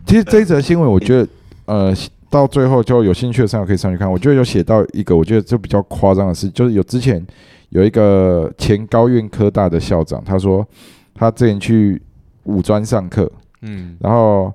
[0.06, 1.28] 其实这一则新闻，我觉得
[1.66, 1.94] 呃，
[2.32, 4.10] 到最后就有兴趣的朋友可以上去看。
[4.10, 7.22] 我觉得有写到一个，我觉得就比较夸张的事，就是有之前
[7.68, 10.66] 有一个前高院科大的校长，他说
[11.14, 12.00] 他之前去
[12.44, 14.50] 五专上课，嗯，然后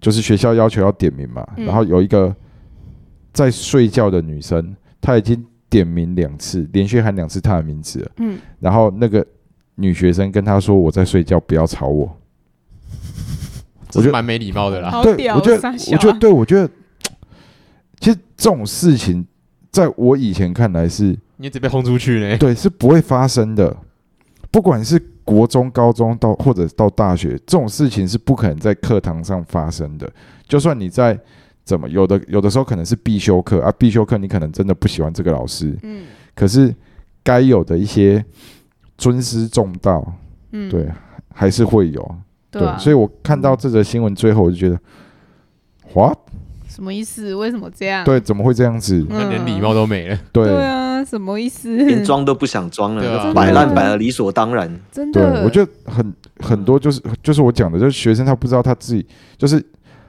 [0.00, 2.34] 就是学校要求要点名嘛，嗯然后有一个
[3.32, 9.24] 在睡觉的女生，她已经点名两次，连续喊两次她的名字了，”嗯，然后那个
[9.76, 12.10] 女学生跟他说：“我在睡觉，不要吵我。”
[13.94, 15.02] 我觉得蛮没礼貌的啦。
[15.02, 16.68] 对，我觉得，我觉得，对，我觉得，
[18.42, 19.24] 这种事情，
[19.70, 22.36] 在我以前看来是，你一直被轰出去呢。
[22.38, 23.76] 对，是不会发生的。
[24.50, 30.12] 不管是国中、高中到或者到大学，这种事情是不可能在课堂上发生的。
[30.48, 31.16] 就算你在
[31.62, 36.74] 怎么有的有的时候可能是必修课啊，必修课你可能真的不喜欢这个老师，嗯可是
[37.22, 38.24] 该有的一些
[38.98, 40.04] 尊师重道，
[40.50, 40.88] 嗯，对，
[41.32, 42.16] 还是会有。
[42.50, 44.78] 对啊，所以我看到这则新闻最后，我就觉得，
[45.94, 46.12] 哇，
[46.74, 47.34] 什么意思？
[47.34, 48.04] 为什么这样？
[48.04, 49.04] 对，怎么会这样子？
[49.08, 50.18] 连礼貌都没了。
[50.32, 51.76] 对，对啊，什么意思？
[51.76, 54.80] 连装都不想装了，摆烂摆的理所当然。
[54.90, 59.06] 真的，我觉得很很多就是就是我讲的，就是学生他不知道他自己，
[59.36, 59.62] 就是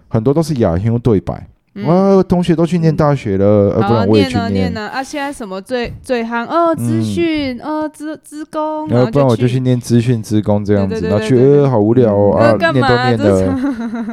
[0.08, 1.88] 很多都是亚兄对白，嗯。
[1.88, 4.76] 啊，同学都去念大学了，呃，不然我也去念。
[4.78, 5.04] 啊！
[5.04, 6.46] 现在什么最最夯？
[6.48, 13.60] 哦，资嗯讯，哦，资资工，然后不然我就去去念资讯职工这样子，然后去呃好无聊哦啊，念都念了，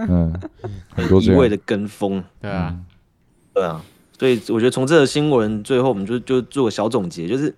[0.09, 0.33] 嗯，
[0.95, 2.85] 很多这样，一味的跟风，对啊，嗯。
[3.53, 3.83] 对啊，
[4.19, 7.53] 所以我觉得从这个新闻最后，我们就就做个小总结，就是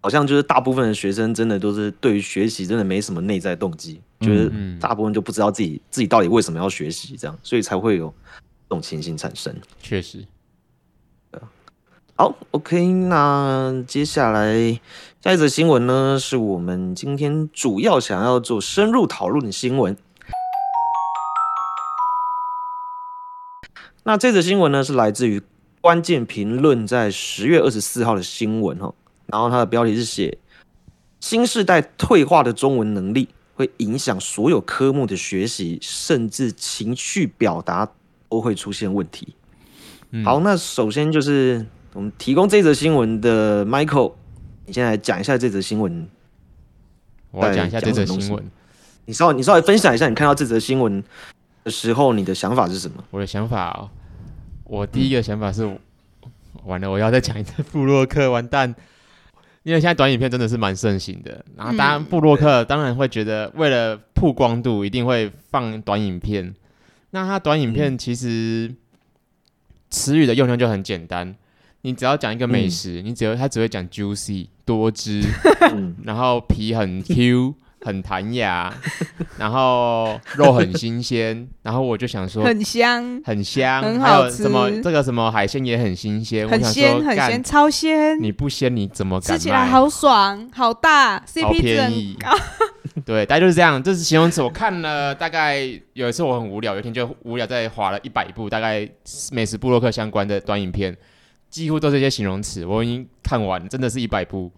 [0.00, 4.78] 好像就是大部分的学生真的都是对于学习真的没什么内在动机，觉得嗯。
[4.80, 8.12] 大部分就不知道自己自己到底为什么要学习，这样，所以才会有这
[8.68, 9.54] 种情形产生。
[9.80, 10.24] 确实。
[12.16, 14.80] 好，OK，那接下来
[15.22, 19.96] 下一则新闻呢，是我们今天主要想要做深入讨论的新闻。
[24.02, 25.40] 那这则新闻呢，是来自于
[25.80, 28.92] 关键评论在十月二十四号的新闻哈，
[29.26, 30.38] 然后它的标题是写
[31.20, 37.92] 新时代退化的中文能力会影响所有科目的学习，甚至情绪表达
[38.28, 39.34] 都会出现问题。
[40.10, 44.14] 嗯好，那首先就是我们提供这则新闻的 Michael，
[44.64, 46.08] 你先来讲一下这则新闻。
[47.30, 48.44] 我要讲一下这则新闻。
[49.04, 51.02] 你稍微你稍微分享一下，你看到这则新闻
[51.64, 53.04] 的时候，你的想法是什么？
[53.10, 53.90] 我的想法哦，
[54.64, 55.66] 我第一个想法是，
[56.64, 58.74] 完了，我要再讲一次布洛克，完蛋。
[59.64, 66.54] 因为现在短影片真的是蛮盛行的，然后当然嗯布洛克当然会觉得为了曝光度，一定会放短影片。
[67.10, 68.74] 那它短影片其实
[69.90, 71.34] 词语的用量就很简单，
[71.82, 75.22] 你只要讲一个美食，你只要它只会讲 juicy 多汁，
[75.72, 78.72] 嗯，然后皮很 Q 很弹牙，
[79.38, 89.66] 然后肉很新鲜， 然后我就想说很香，很香，很还有好吃什么这个什么海鲜也很新鲜，很想鲜很鲜，超鲜，你不鲜你怎么敢吃起来？
[89.66, 92.18] 好爽，好大，CP 值。
[93.06, 94.42] 对，大概就是这样，这是形容词。
[94.42, 95.58] 我看了大概
[95.92, 98.88] 有一次我很无聊，有一天就无聊在划了一百部大概
[99.30, 100.96] 美食布洛克相关的短影片，
[101.48, 104.50] 几乎都是一些形容词，我已经看完，真的是一百部，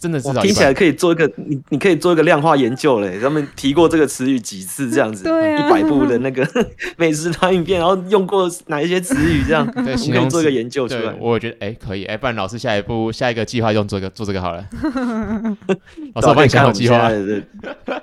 [0.00, 3.18] 真的至少听起来可以做一个你你可以做一个量化研究嘞。
[3.20, 6.46] 他们提过这个词语几次这样子，对啊一百部的那个
[6.96, 11.14] 美食短影片，然后用过哪一些词语这样，我 对们形容词可以做一个研究出对来，。
[11.20, 14.64] 我觉得哎、可以哎、不然老师下一步下一个计划用这个做这个好了。
[16.14, 17.26] 老师，我帮你想好计划看我们。
[17.26, 18.02] 现在的，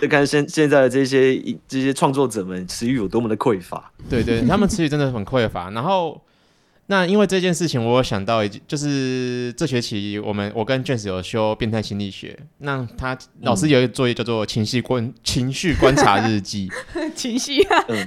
[0.00, 3.90] 就看现现在的这些这些创作者们词语有多么的匮乏。
[4.08, 5.70] 对对，他们词语真的很匮乏。
[5.70, 6.20] 然后，
[6.92, 16.70] 那因为这件事情，我有想到一件，就是这学期我们我跟 James 有修变态心理学，那他老师有一个作业叫做情绪观情绪观察日记。
[17.16, 18.06] 情绪啊，嗯，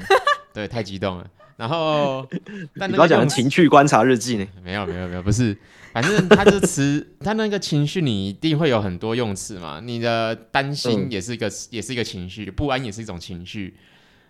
[0.54, 1.26] 对，太激动了。
[1.58, 2.28] 然后
[2.78, 4.46] 但你不要讲情绪观察日记呢？
[4.64, 5.58] 没有没有没有，不是，
[5.92, 9.82] 反正他这词， 他那个情绪，你一定会有很多用词嘛。
[9.84, 13.76] 你的担心嗯也是一个，也是一个情绪，不安也是一种情绪。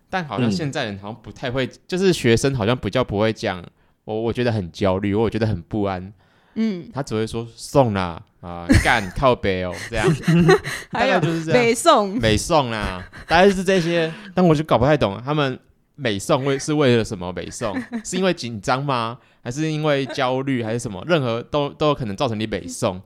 [0.09, 3.61] 但好像嗯现在人好像不太会，就是学生好像比较不会讲，
[4.05, 6.13] 我我觉得很焦虑，我觉得很不安，
[6.55, 10.07] 嗯，他只会说送啦啊干靠北哦这样，
[10.91, 11.61] 大还有概就是这样。
[11.61, 15.59] 北宋，美送啦，大概是这些，但我就搞不太懂他们
[15.95, 17.75] 美送为是为了什么美送？
[18.03, 19.17] 是因为紧张吗？
[19.43, 21.03] 还是因为焦虑，还是什么？
[21.07, 23.01] 任何都都有可能造成你美送。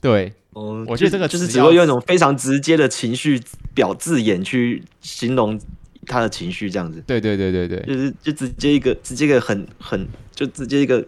[0.00, 3.40] 对，哦我觉得这个就是只会用一种非常直接的情绪
[3.74, 5.58] 表字眼去形容
[6.04, 11.04] 他的情绪，这样子，对对对对对，就是就直接一个直接一个很很就直接一个，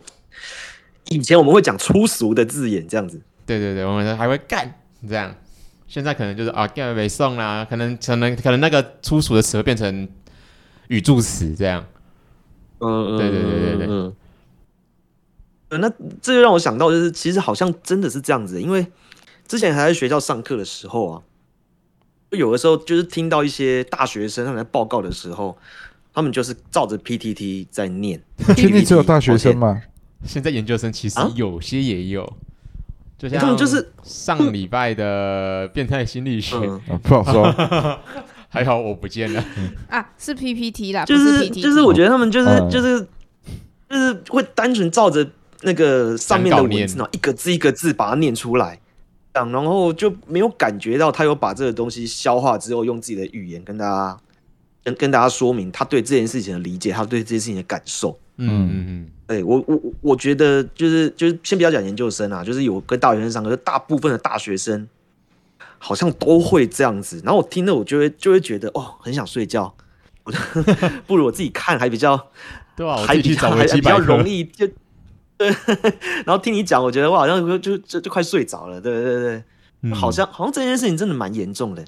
[1.11, 5.35] 以前我们会讲粗俗的字眼这样子，对对对，我们还会干这样。
[5.87, 10.09] 现在可能就是啊，干没送啦，可能可能可能那个粗俗的词会变成
[10.89, 11.87] 语助词这样。
[12.81, 14.15] 嗯，对对对对对嗯。
[15.69, 15.89] 呃那
[16.23, 18.87] 这就让我想到，就是其实好像真的是这样子，因为
[19.49, 21.36] 之前还在学校上课的时候啊，就
[22.31, 25.57] 有的时候就是听到一些大学生他们在报告的时候，
[26.13, 28.21] 他们就是照着 PTT 在念，
[28.57, 29.83] 确定只有大学生吗？
[30.25, 31.33] 现在研究生其实啊？
[31.35, 32.37] 有些也有，
[33.19, 38.01] 就像他们就是上礼拜的变态心理学，嗯，啊不好说。
[38.49, 39.45] 还好我不见了。
[39.89, 42.71] 啊，是 PPT 啦，就是是就是我觉得他们就是嗯。
[42.71, 43.07] 就是
[43.89, 45.25] 就是会单纯照着
[45.63, 48.81] 那个上面的文字，然后一个字一个字把它念出来，
[49.45, 54.19] 然后就没有感觉到他有把这个东西消化之后，用自己的语言跟大家
[54.85, 58.19] 跟跟大家说明他对这件事情的理解，他对这件事情的感受。
[58.39, 64.87] 嗯嗯嗯，对我我我我觉得就是就是先不要讲研究生啊，就是有跟大学生上课，就大部分的大学生
[65.79, 67.21] 好像都会这样子。
[67.25, 69.75] 然后我听了，我就会就会觉得哦，很想睡觉。
[70.25, 70.33] 我
[71.07, 72.29] 不如我自己看还比较
[72.77, 74.29] 对啊，我还比较容。
[74.29, 74.69] 易就
[75.39, 75.49] 对。
[76.25, 78.81] 然后听你讲，我觉得我好像就就就就快睡着了。
[78.81, 79.43] 对对
[79.83, 81.85] 对好像好像这件事情真的蛮严重的。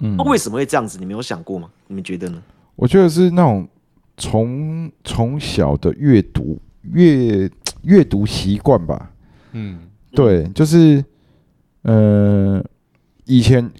[0.00, 0.98] 嗯那，为什么会这样子？
[0.98, 1.68] 你没有想过吗？
[1.88, 2.42] 你们觉得呢？
[2.76, 3.68] 我觉得是那种
[4.16, 6.58] 从从小的阅读
[6.92, 7.50] 阅
[7.82, 9.10] 阅读习惯吧。
[9.52, 9.80] 嗯
[10.12, 11.04] 对，就是
[11.82, 12.64] 呃，
[13.24, 13.70] 以前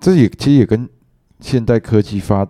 [0.00, 0.88] 这也其实也跟
[1.40, 2.46] 现代科技发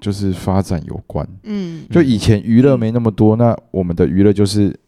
[0.00, 1.26] 就是发展有关。
[1.44, 4.78] 嗯就以前娱乐没那么多，那我们的娱乐就是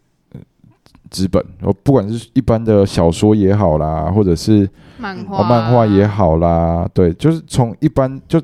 [1.12, 8.40] 呃纸本，我，不管是一般的小说也好啦，或者是漫画哦漫画也，好啦，对，就是从一般就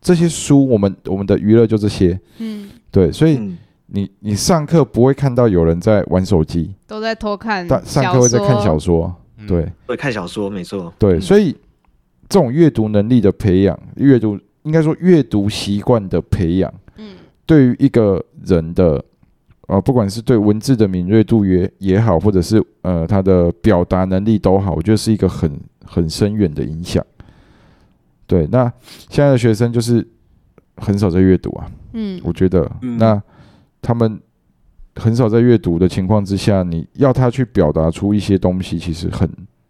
[0.00, 9.46] 这些书，我们我们的娱乐就这些，嗯，对，所以嗯，你你上课不会看到有人在玩手机，都在偷看但上课会在看小说，嗯。
[9.46, 9.72] 对。
[9.86, 10.92] 会看小说，没错。
[10.98, 11.20] 对，嗯。
[11.20, 11.52] 所以
[12.28, 17.16] 这种阅读能力的培养，阅读应该说阅读习惯的培养，嗯。
[17.46, 19.02] 对于一个人的
[19.72, 27.02] 呃，不管是对文字的敏锐度也也好，或者是呃他的表达能力都好，我觉得是一个很很深远的影响。
[28.26, 28.70] 对，那
[29.08, 30.06] 现在的学生就是
[30.76, 33.22] 很少在阅读啊，嗯我觉得，嗯那
[33.80, 34.20] 他们
[34.96, 39.26] 很少在阅读的情况之下，你要他去表达出一些东西，其实很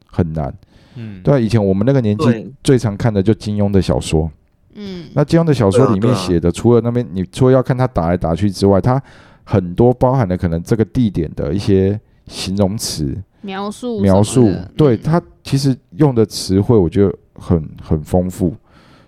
[0.06, 0.52] 很难。
[0.96, 4.28] 嗯，对啊，以前我们那个年纪，最常看的就金庸的小说，
[4.74, 9.00] 嗯，那金庸的小说里面写的，除了那边你除了要看他打来打去之外，他
[9.44, 18.54] 很多包含了可能这个地点的一些形容词描述描述对他其实用的词汇，我觉得很很丰富。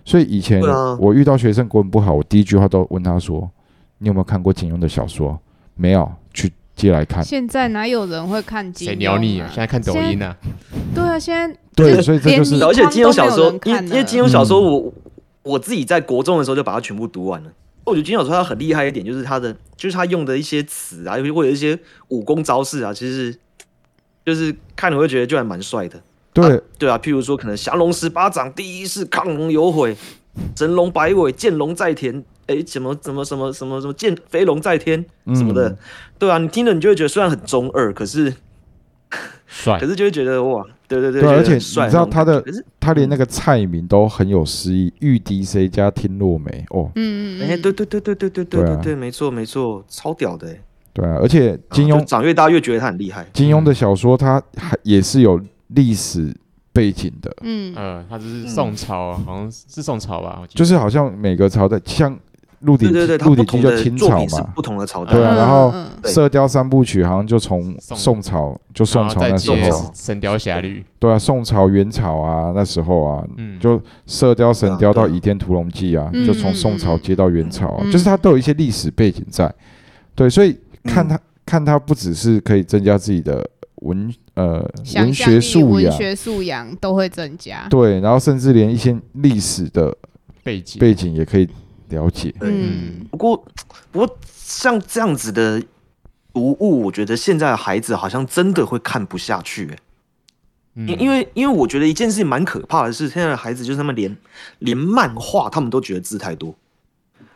[0.03, 0.61] 所以以前
[0.99, 3.49] 我遇到学生国文不好，我第一句话都问他说
[3.97, 5.39] ：“你有没有看过金庸的小说？”
[5.73, 7.23] 没有，去借来看。
[7.23, 8.93] 现在哪有人会看金庸、啊？
[8.93, 9.47] 谁鸟你啊？
[9.49, 10.35] 现在看抖音啊，
[10.93, 14.93] 对啊，现在对，所以这就是而且金庸小说因为因为金庸小说嗯我，
[15.43, 17.49] 我自己在国中的时候就把它全部读完了。
[17.85, 23.35] 我觉得金小川他很厉害一点，就是他的，就是他用的一些词啊，或者一些武功招式啊，其实
[24.25, 26.01] 就是看了会觉得就还蛮帅的。
[26.33, 26.61] 对。
[26.77, 29.95] 对啊，譬如说可能降龙十八掌第一式亢龙有悔，
[30.55, 35.77] 神龙摆尾，见龙在田，哎，什么什么什么什么什么见飞龙在天什么的，嗯
[36.19, 38.33] 对啊，你听了你就会觉得虽然很中二，可是
[39.45, 39.87] 帅可。
[39.87, 50.61] 是就会觉得哇，对对对，而且你知道他的可是他连那个菜名都很有诗意，“玉笛谁家听落梅”哦，嗯嗯哎、嗯，对对对对对对对对啊对对，没错没错，超屌的哎！
[50.93, 53.25] 对啊，而且金庸就长越大越觉得他很厉害。
[53.33, 56.33] 金庸的小说，他还也是有历史
[56.71, 60.41] 背景的，嗯呃，他就是宋朝，好像是宋朝吧？
[60.49, 62.13] 就是好像每个朝代，像
[62.61, 65.13] 《鹿鼎记对对对，》，《鹿鼎记》就清朝嘛，不同的朝代。
[65.13, 76.25] 对啊然后射雕三部曲》好像就从宋宋朝，就宋朝那时接候，《神雕侠侣》，对啊，宋朝、元朝啊，那时候啊，嗯，就《射雕》《神雕》到《倚天屠龙记》啊，嗯。
[76.25, 79.53] 就从宋朝接到元朝就是它都有一些历史背景在。
[80.15, 83.47] 对，所以看嗯他、看他不只是可以增加自己的
[83.81, 87.67] 文呃文学素养，文学素养都会增加。
[87.69, 89.95] 对，然后甚至连一些历史的
[90.41, 91.47] 背景，背景也可以
[91.89, 92.33] 了解。
[92.41, 93.45] 嗯，不过，
[93.91, 95.61] 不过像这样子的
[96.33, 99.79] 读物，我觉得现在的孩子好像真的会看不下去、欸。
[100.75, 100.87] 嗯。
[100.87, 104.15] 因因为因为我觉得一件事情蛮可怕的是，现在的孩子就是他们连
[104.59, 106.53] 连漫画他们都觉得字太多，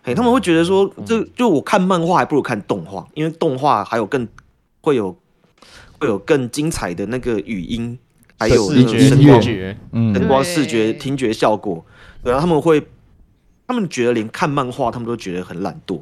[0.03, 4.27] 嘿，他们会觉得说，这就我看漫画还不如看动画，因为动画还有更
[4.81, 5.15] 会有
[5.99, 7.97] 会有更精彩的那个语音，
[8.37, 11.85] 还有那视觉、听个声光、觉，嗯，灯光、视觉、听觉效果，
[12.23, 12.85] 对，然后他们会，
[13.69, 16.01] 他们觉得连看漫画他们都觉得很懒惰。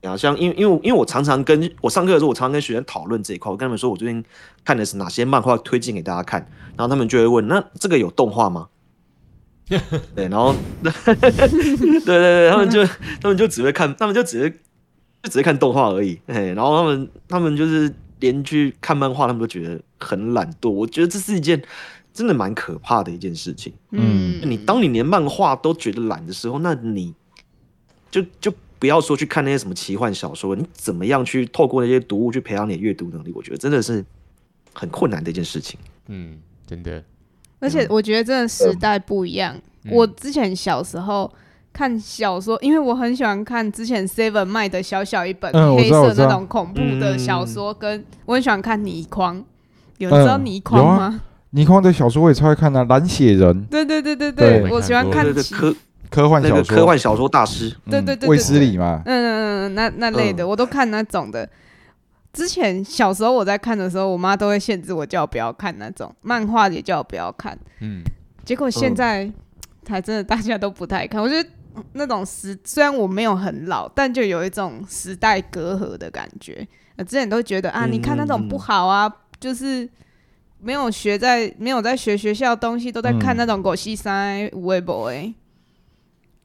[0.00, 3.52] 然后像因为因为因为我常常跟我上课的时候，我常常跟学生讨论这一块。
[3.52, 4.24] 我跟他们说，我最近
[4.64, 6.40] 看的是哪些漫画推荐给大家看，
[6.76, 8.66] 然后他们就会问：那这个有动画吗？
[9.68, 12.84] 对，然后 对对对，他们就
[13.20, 14.50] 他们就只会看，他们就只是
[15.22, 16.20] 就只会看动画而已。
[16.26, 20.68] 嘿，然后他们他们就是连去看漫画，他们都觉得很懒惰。
[20.68, 21.62] 我觉得这是一件
[22.18, 23.72] 真的蛮可怕的一件事情。
[23.92, 27.14] 嗯你当你连漫画都觉得懒的时候，那你
[28.10, 33.30] 就就不要说去看那些什么奇幻小说，你怎么样去透过那些读物去培养你的阅读能力？
[33.36, 34.04] 我觉得真的是
[34.72, 35.78] 很困难的一件事情。
[36.08, 37.04] 嗯，真的，
[37.60, 39.54] 而且我觉得真的时代不一样。
[39.84, 41.32] 嗯我之前小时候
[41.72, 49.44] 看小说，因为我很喜欢看之前 Seven 卖的小小一本嗯黑色那种恐怖的小说，跟我很喜欢看倪匡。
[49.98, 51.20] 有人知道嗯倪匡吗？
[51.50, 55.74] 倪匡的小说我也超爱看的、蓝血人》对对对对对对，我喜欢看科
[56.10, 58.28] 科幻小说，科幻小说大师，嗯对对对对。
[58.28, 59.34] 卫斯理嘛，嗯嗯
[59.66, 61.48] 嗯，那那类的、我都看那种的。
[62.32, 67.58] 之前小时候我在看的时候，我妈都会限制我，叫我不要看那种漫画，也叫我不要看。
[67.80, 68.02] 嗯，
[68.44, 69.28] 结果现在
[69.88, 71.20] 还真的大家都不太看。
[71.20, 71.48] 我觉得
[71.94, 76.66] 那种时虽然我没有很老，但就有一种时代隔阂的感觉。
[76.96, 79.88] 呃，之前都觉得啊，嗯你看那种不好啊，就是
[80.60, 85.32] 没有学在没有在学学校的东西，都在看嗯那种狗戏三无微博哎。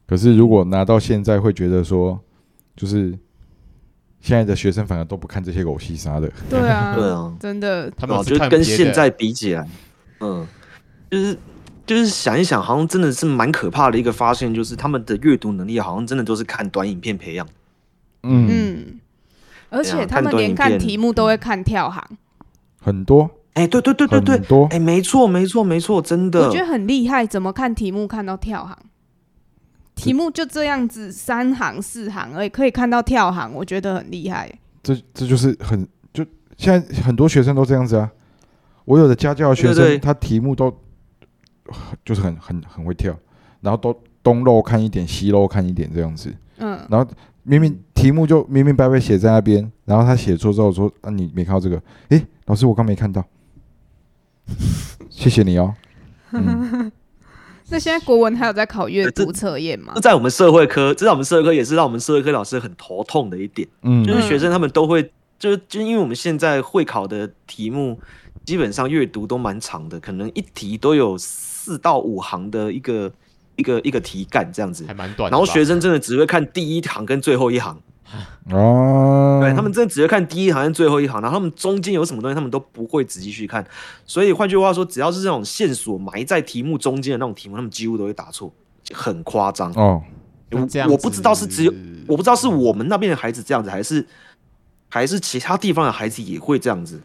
[0.05, 2.19] 可是如果拿到现在，会觉得说，
[2.75, 3.17] 就是
[4.19, 7.87] 现在的学生反而都不看这些狗戏杀的，对啊， 对啊，真的。
[7.87, 9.67] 哦，他们是就跟现在比起来，
[10.19, 10.45] 嗯，
[11.09, 11.37] 就是
[11.85, 17.47] 就是想一想，好像真的是蛮可怕的一个发现，就是他们的阅读能力好像真的都是看短影片培养。
[18.23, 18.99] 嗯，嗯，
[19.69, 22.01] 而且他们连看题目都会看跳行，
[22.79, 27.23] 很多哎、对对对对对很，多，哎、没错没错没错，真的我觉，得很厉害。
[27.25, 28.75] 怎么看题目看到跳行？
[29.95, 34.51] 题目就这样子三行四行而已，可以看到跳行，我觉得很厉害。
[34.81, 36.25] 这这就是很就
[36.57, 38.09] 现在很多学生都这样子啊。
[38.85, 40.75] 我有的家教的学生，对对对他题目都
[42.03, 43.15] 就是很很很会跳，
[43.61, 46.33] 然后都东漏看一点，西漏看一点这样子。
[46.57, 47.07] 嗯，然后
[47.43, 51.79] 明明题目就明明白白写在那边，然后他写错之后说：“啊，你没看到这个？
[52.09, 53.23] 诶，老师，我刚没看到。”
[55.09, 55.75] 谢谢你哦。
[56.31, 56.91] 嗯，
[57.69, 60.01] 那现在国文还有在考阅读测验吗这？
[60.01, 67.99] 在我们社会科，这在我们社会科也是让我们社会科老师很头痛的一点，嗯就是学生他们都会，就就因为我们现在会考的题目，
[68.45, 73.11] 基本上阅读都蛮长的，可能一题都有四到五行的一个
[73.55, 75.37] 一个一个题干这样子还，蛮短的。
[75.37, 77.79] 然后学生真的只会看第一行跟最后一行。
[78.51, 83.65] 哦，对他们真的只会看第一行跟最后一行，然后他们中间有什么东西，他们都不会仔细去看。
[84.05, 88.53] 所以换句话说，只要是这种线索埋在题目中间的那种题目，他们几乎都会答错，
[88.93, 89.71] 很夸张。
[89.73, 90.01] 哦，
[90.51, 91.73] 我这样我不知道是只有
[92.07, 94.05] 我不知道是我们那边的孩子这样子，还是
[94.89, 97.01] 还是其他地方的孩子也会这样子。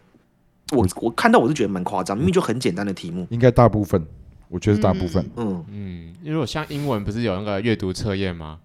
[0.72, 4.04] 我我看到我是觉得蛮夸张，明明就很简单的题目，应该大部分，
[4.48, 5.24] 我觉得大部分。
[5.36, 8.58] 嗯，嗯，因为如果像英文不是有那个阅读测验吗？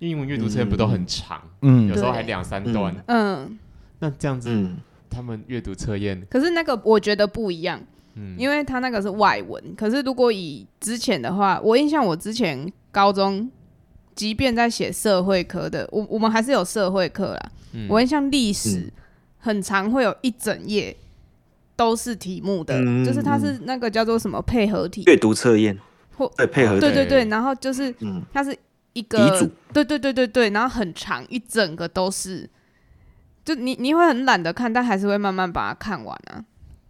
[0.00, 1.88] 英文阅读测验不都很长，嗯。
[1.88, 2.94] 有时候还两三段。
[3.06, 3.58] 嗯，
[3.98, 4.76] 那这样子，嗯，
[5.10, 7.80] 他们阅读测验，可是那个我觉得不一样，
[8.14, 9.62] 嗯，因为他那个是外文。
[9.76, 13.50] 可是如果以之前的话，我印象我之前高中，
[14.14, 17.50] 即便在写社会科的，我我们还是有社会课啦。
[17.72, 17.86] 嗯。
[17.88, 18.92] 我印象历史
[19.38, 20.96] 很长会有一整页
[21.74, 25.76] 都是题目的，嗯就是它是那个叫做什么配合题，阅读测验。
[26.16, 28.20] 或对配合对对对对，然后就是嗯。
[28.32, 28.56] 它是
[28.98, 32.48] 一遗个嘱，对对对对对，然后很长，一整个都是，
[33.44, 36.44] 就你你会很懒得看，但还是会慢慢把它看完啊。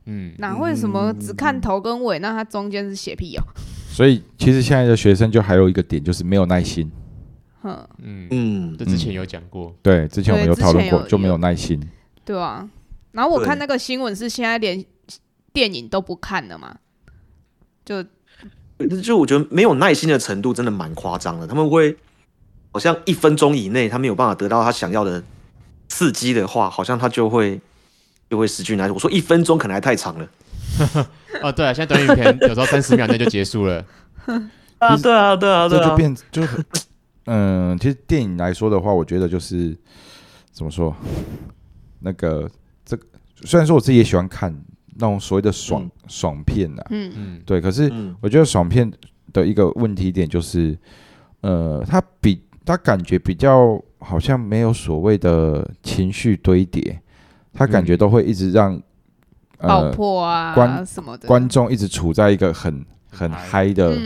[0.06, 3.42] 嗯，哪会什么只看头跟尾，那它中间是写屁哦？
[3.90, 6.90] 所以其实现在的学生就还有一个点，就是没有耐心。
[7.60, 11.78] 哼，嗯，嗯这之前有讲过，对，之前我们有讨论过，就没有耐心。
[12.24, 12.68] 对啊。
[13.12, 14.82] 然后我看那个新闻是现在连
[15.52, 16.76] 电影都不看了嘛，
[17.84, 18.04] 就
[19.02, 21.96] 就我觉得没有耐心的程度真的蛮夸张的，他们会
[22.70, 25.22] 好像一分钟以内他没有办法得到他想要的
[25.88, 27.60] 刺激的话，好像他就会
[28.30, 28.94] 就会失去耐心。
[28.94, 30.28] 我说一分钟可能还太长了。
[31.42, 33.84] 哦，对啊，现在短影片 有时候三十秒内就结束了。
[34.78, 36.64] 啊，对啊，对啊，对啊，这就变就很，
[37.24, 39.76] 嗯，其实电影来说的话，我觉得就是
[40.52, 40.94] 怎么说，
[42.00, 42.48] 那个
[42.84, 43.04] 这个
[43.44, 44.54] 虽然说我自己也喜欢看
[44.98, 45.90] 那种所谓的爽、嗯。
[46.06, 47.12] 爽片呐、嗯。
[47.16, 48.14] 嗯，对，可是嗯。
[48.20, 48.90] 我觉得爽片
[49.32, 50.76] 的一个问题点就是，
[51.40, 57.00] 呃，它比它感觉比较好像没有所谓的情绪堆叠，
[57.52, 58.80] 它感觉嗯都会一直让、
[59.58, 63.96] 爆呃破啊观什么的，观众一直处在一个很很嗨嗨的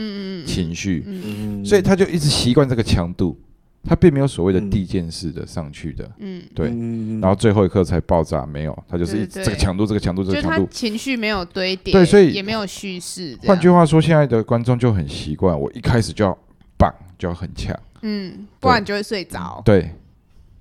[0.45, 1.61] 情绪，嗯。
[1.61, 1.65] 嗯。
[1.65, 3.39] 所以他就一直习惯这个强度，
[3.85, 10.71] 他并没有所谓的嗯递渐式的上去的，嗯，对，嗯然后最后一刻才爆炸，没有，他就是一直这个强度，这个强度，这就他个强度。
[10.71, 13.37] 情绪没有堆叠，对所以也没有叙事。
[13.43, 16.37] 换句，话说，现在的观众就很习惯，我一开始就要
[16.77, 19.61] 棒，就要很强，嗯，不然你就会睡着。
[19.65, 19.91] 对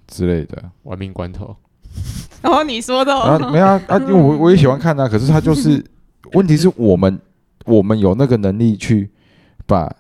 [0.08, 0.70] 之类的。
[0.82, 1.56] 玩命关头。
[2.40, 5.84] 然后你说的哦，然后没有啊，啊因为我我也喜欢看啊，可是他就是
[6.34, 7.20] 问题是我们
[7.66, 9.08] 我们有那个能力去
[9.64, 9.94] 把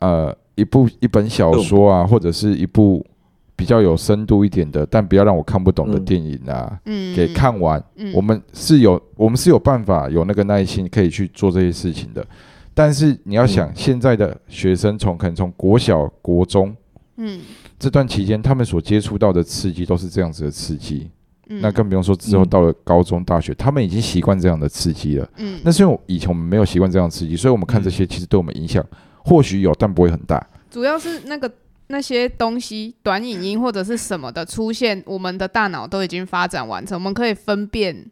[0.00, 3.06] 呃一部一本小说啊，或者是一部
[3.54, 6.04] 比较有深度一点的，但不要让我看不懂的嗯。
[6.04, 7.82] 电影啊，嗯，给看完。
[7.94, 12.26] 嗯，我们是有我们是有办法有那个耐心可以去做这些事情的。
[12.74, 16.74] 但是你要想，现在的学生从可能从国小、国中
[17.16, 17.40] 嗯。
[17.78, 21.10] 这段期间，他们所接触到的刺激都是这样子的刺激，
[21.50, 25.28] 嗯，那更不用说之后嗯到了高中、大学，他们已经习惯这样的刺激了。
[25.36, 28.82] 嗯，那是因为以前我们没有习惯这样的刺激，所以我们看这些其实对我们影响
[29.26, 30.46] 或许有，但不会很大。
[30.70, 31.50] 主要是那个
[31.88, 38.06] 那些东西，短影音或者是什么的出现，我们的大脑都已经发展完成，我们可以分辨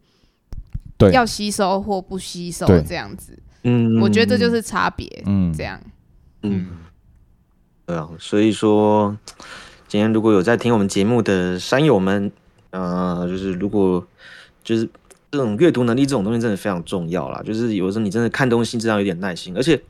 [0.99, 3.39] 对要吸收或不吸收对这样子。
[3.63, 5.81] 嗯我觉得这就是差别，嗯，这样。
[6.43, 6.67] 嗯，
[7.87, 9.17] 对啊，所以说
[9.87, 12.31] 今天如果有在听我们节目的山友们，
[12.71, 14.05] 呃，就是如果
[14.63, 14.89] 就是
[15.31, 19.81] 这种阅读能力这种东西真的非常重要啦，就是有的时候你真的看东西这样有点耐心，而且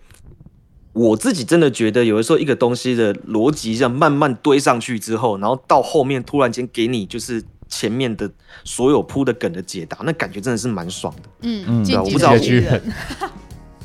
[0.95, 8.31] 我自己真的觉得有的时候一个东西的逻辑这样慢慢堆上去之后，然后到后面突然间给你就是前面的
[8.65, 11.23] 所有铺的梗的解答，那感觉真的是蛮爽的。
[11.43, 12.33] 嗯，嗯我不知道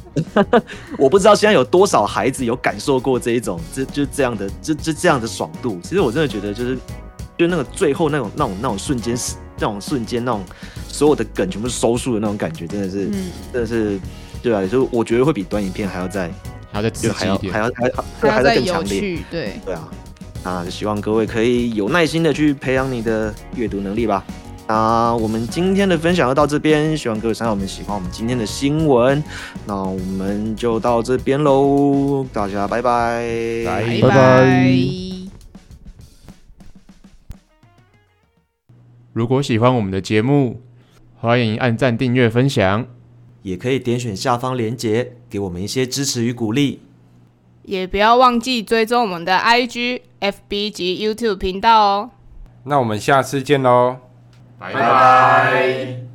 [0.97, 5.80] 我不知道现在有多少孩子有感受过这一种，这就这样的，这这这样的爽度。
[5.82, 6.78] 其实我真的觉得，就是
[7.38, 9.18] 就那个最后那种那种那种瞬间，
[9.57, 10.43] 那种瞬间那种
[10.88, 13.99] 所有的梗全部收束的那种感觉，真的是、嗯，真的是，
[14.43, 16.30] 对啊，就我觉得会比短影片还要再
[16.72, 17.59] 还要再刺就还要激一点还。
[17.59, 18.99] 要还要对还要还要再更强烈。
[18.99, 19.89] 趣，对，对啊，
[20.43, 24.24] 那就希望各位可以有耐心的去培养你的阅读能力吧。
[24.67, 29.24] 那我们今天的分享就到这边，希望各位山友们喜欢我们今天的新闻。
[29.65, 33.26] 那我们就到这边喽，大家拜拜，
[33.65, 34.80] 拜拜拜
[39.11, 40.61] 如果喜欢我们的节目，
[41.17, 42.86] 欢迎按赞、订阅、分享。
[43.41, 46.82] 也可以点选下方链接，给我们一些支持与鼓励。
[47.63, 52.09] 也不要忘记追踪我们的 IG、FB 及 YouTube 频道哦。
[52.63, 53.97] 那我们下次见喽。
[54.59, 56.09] 拜拜。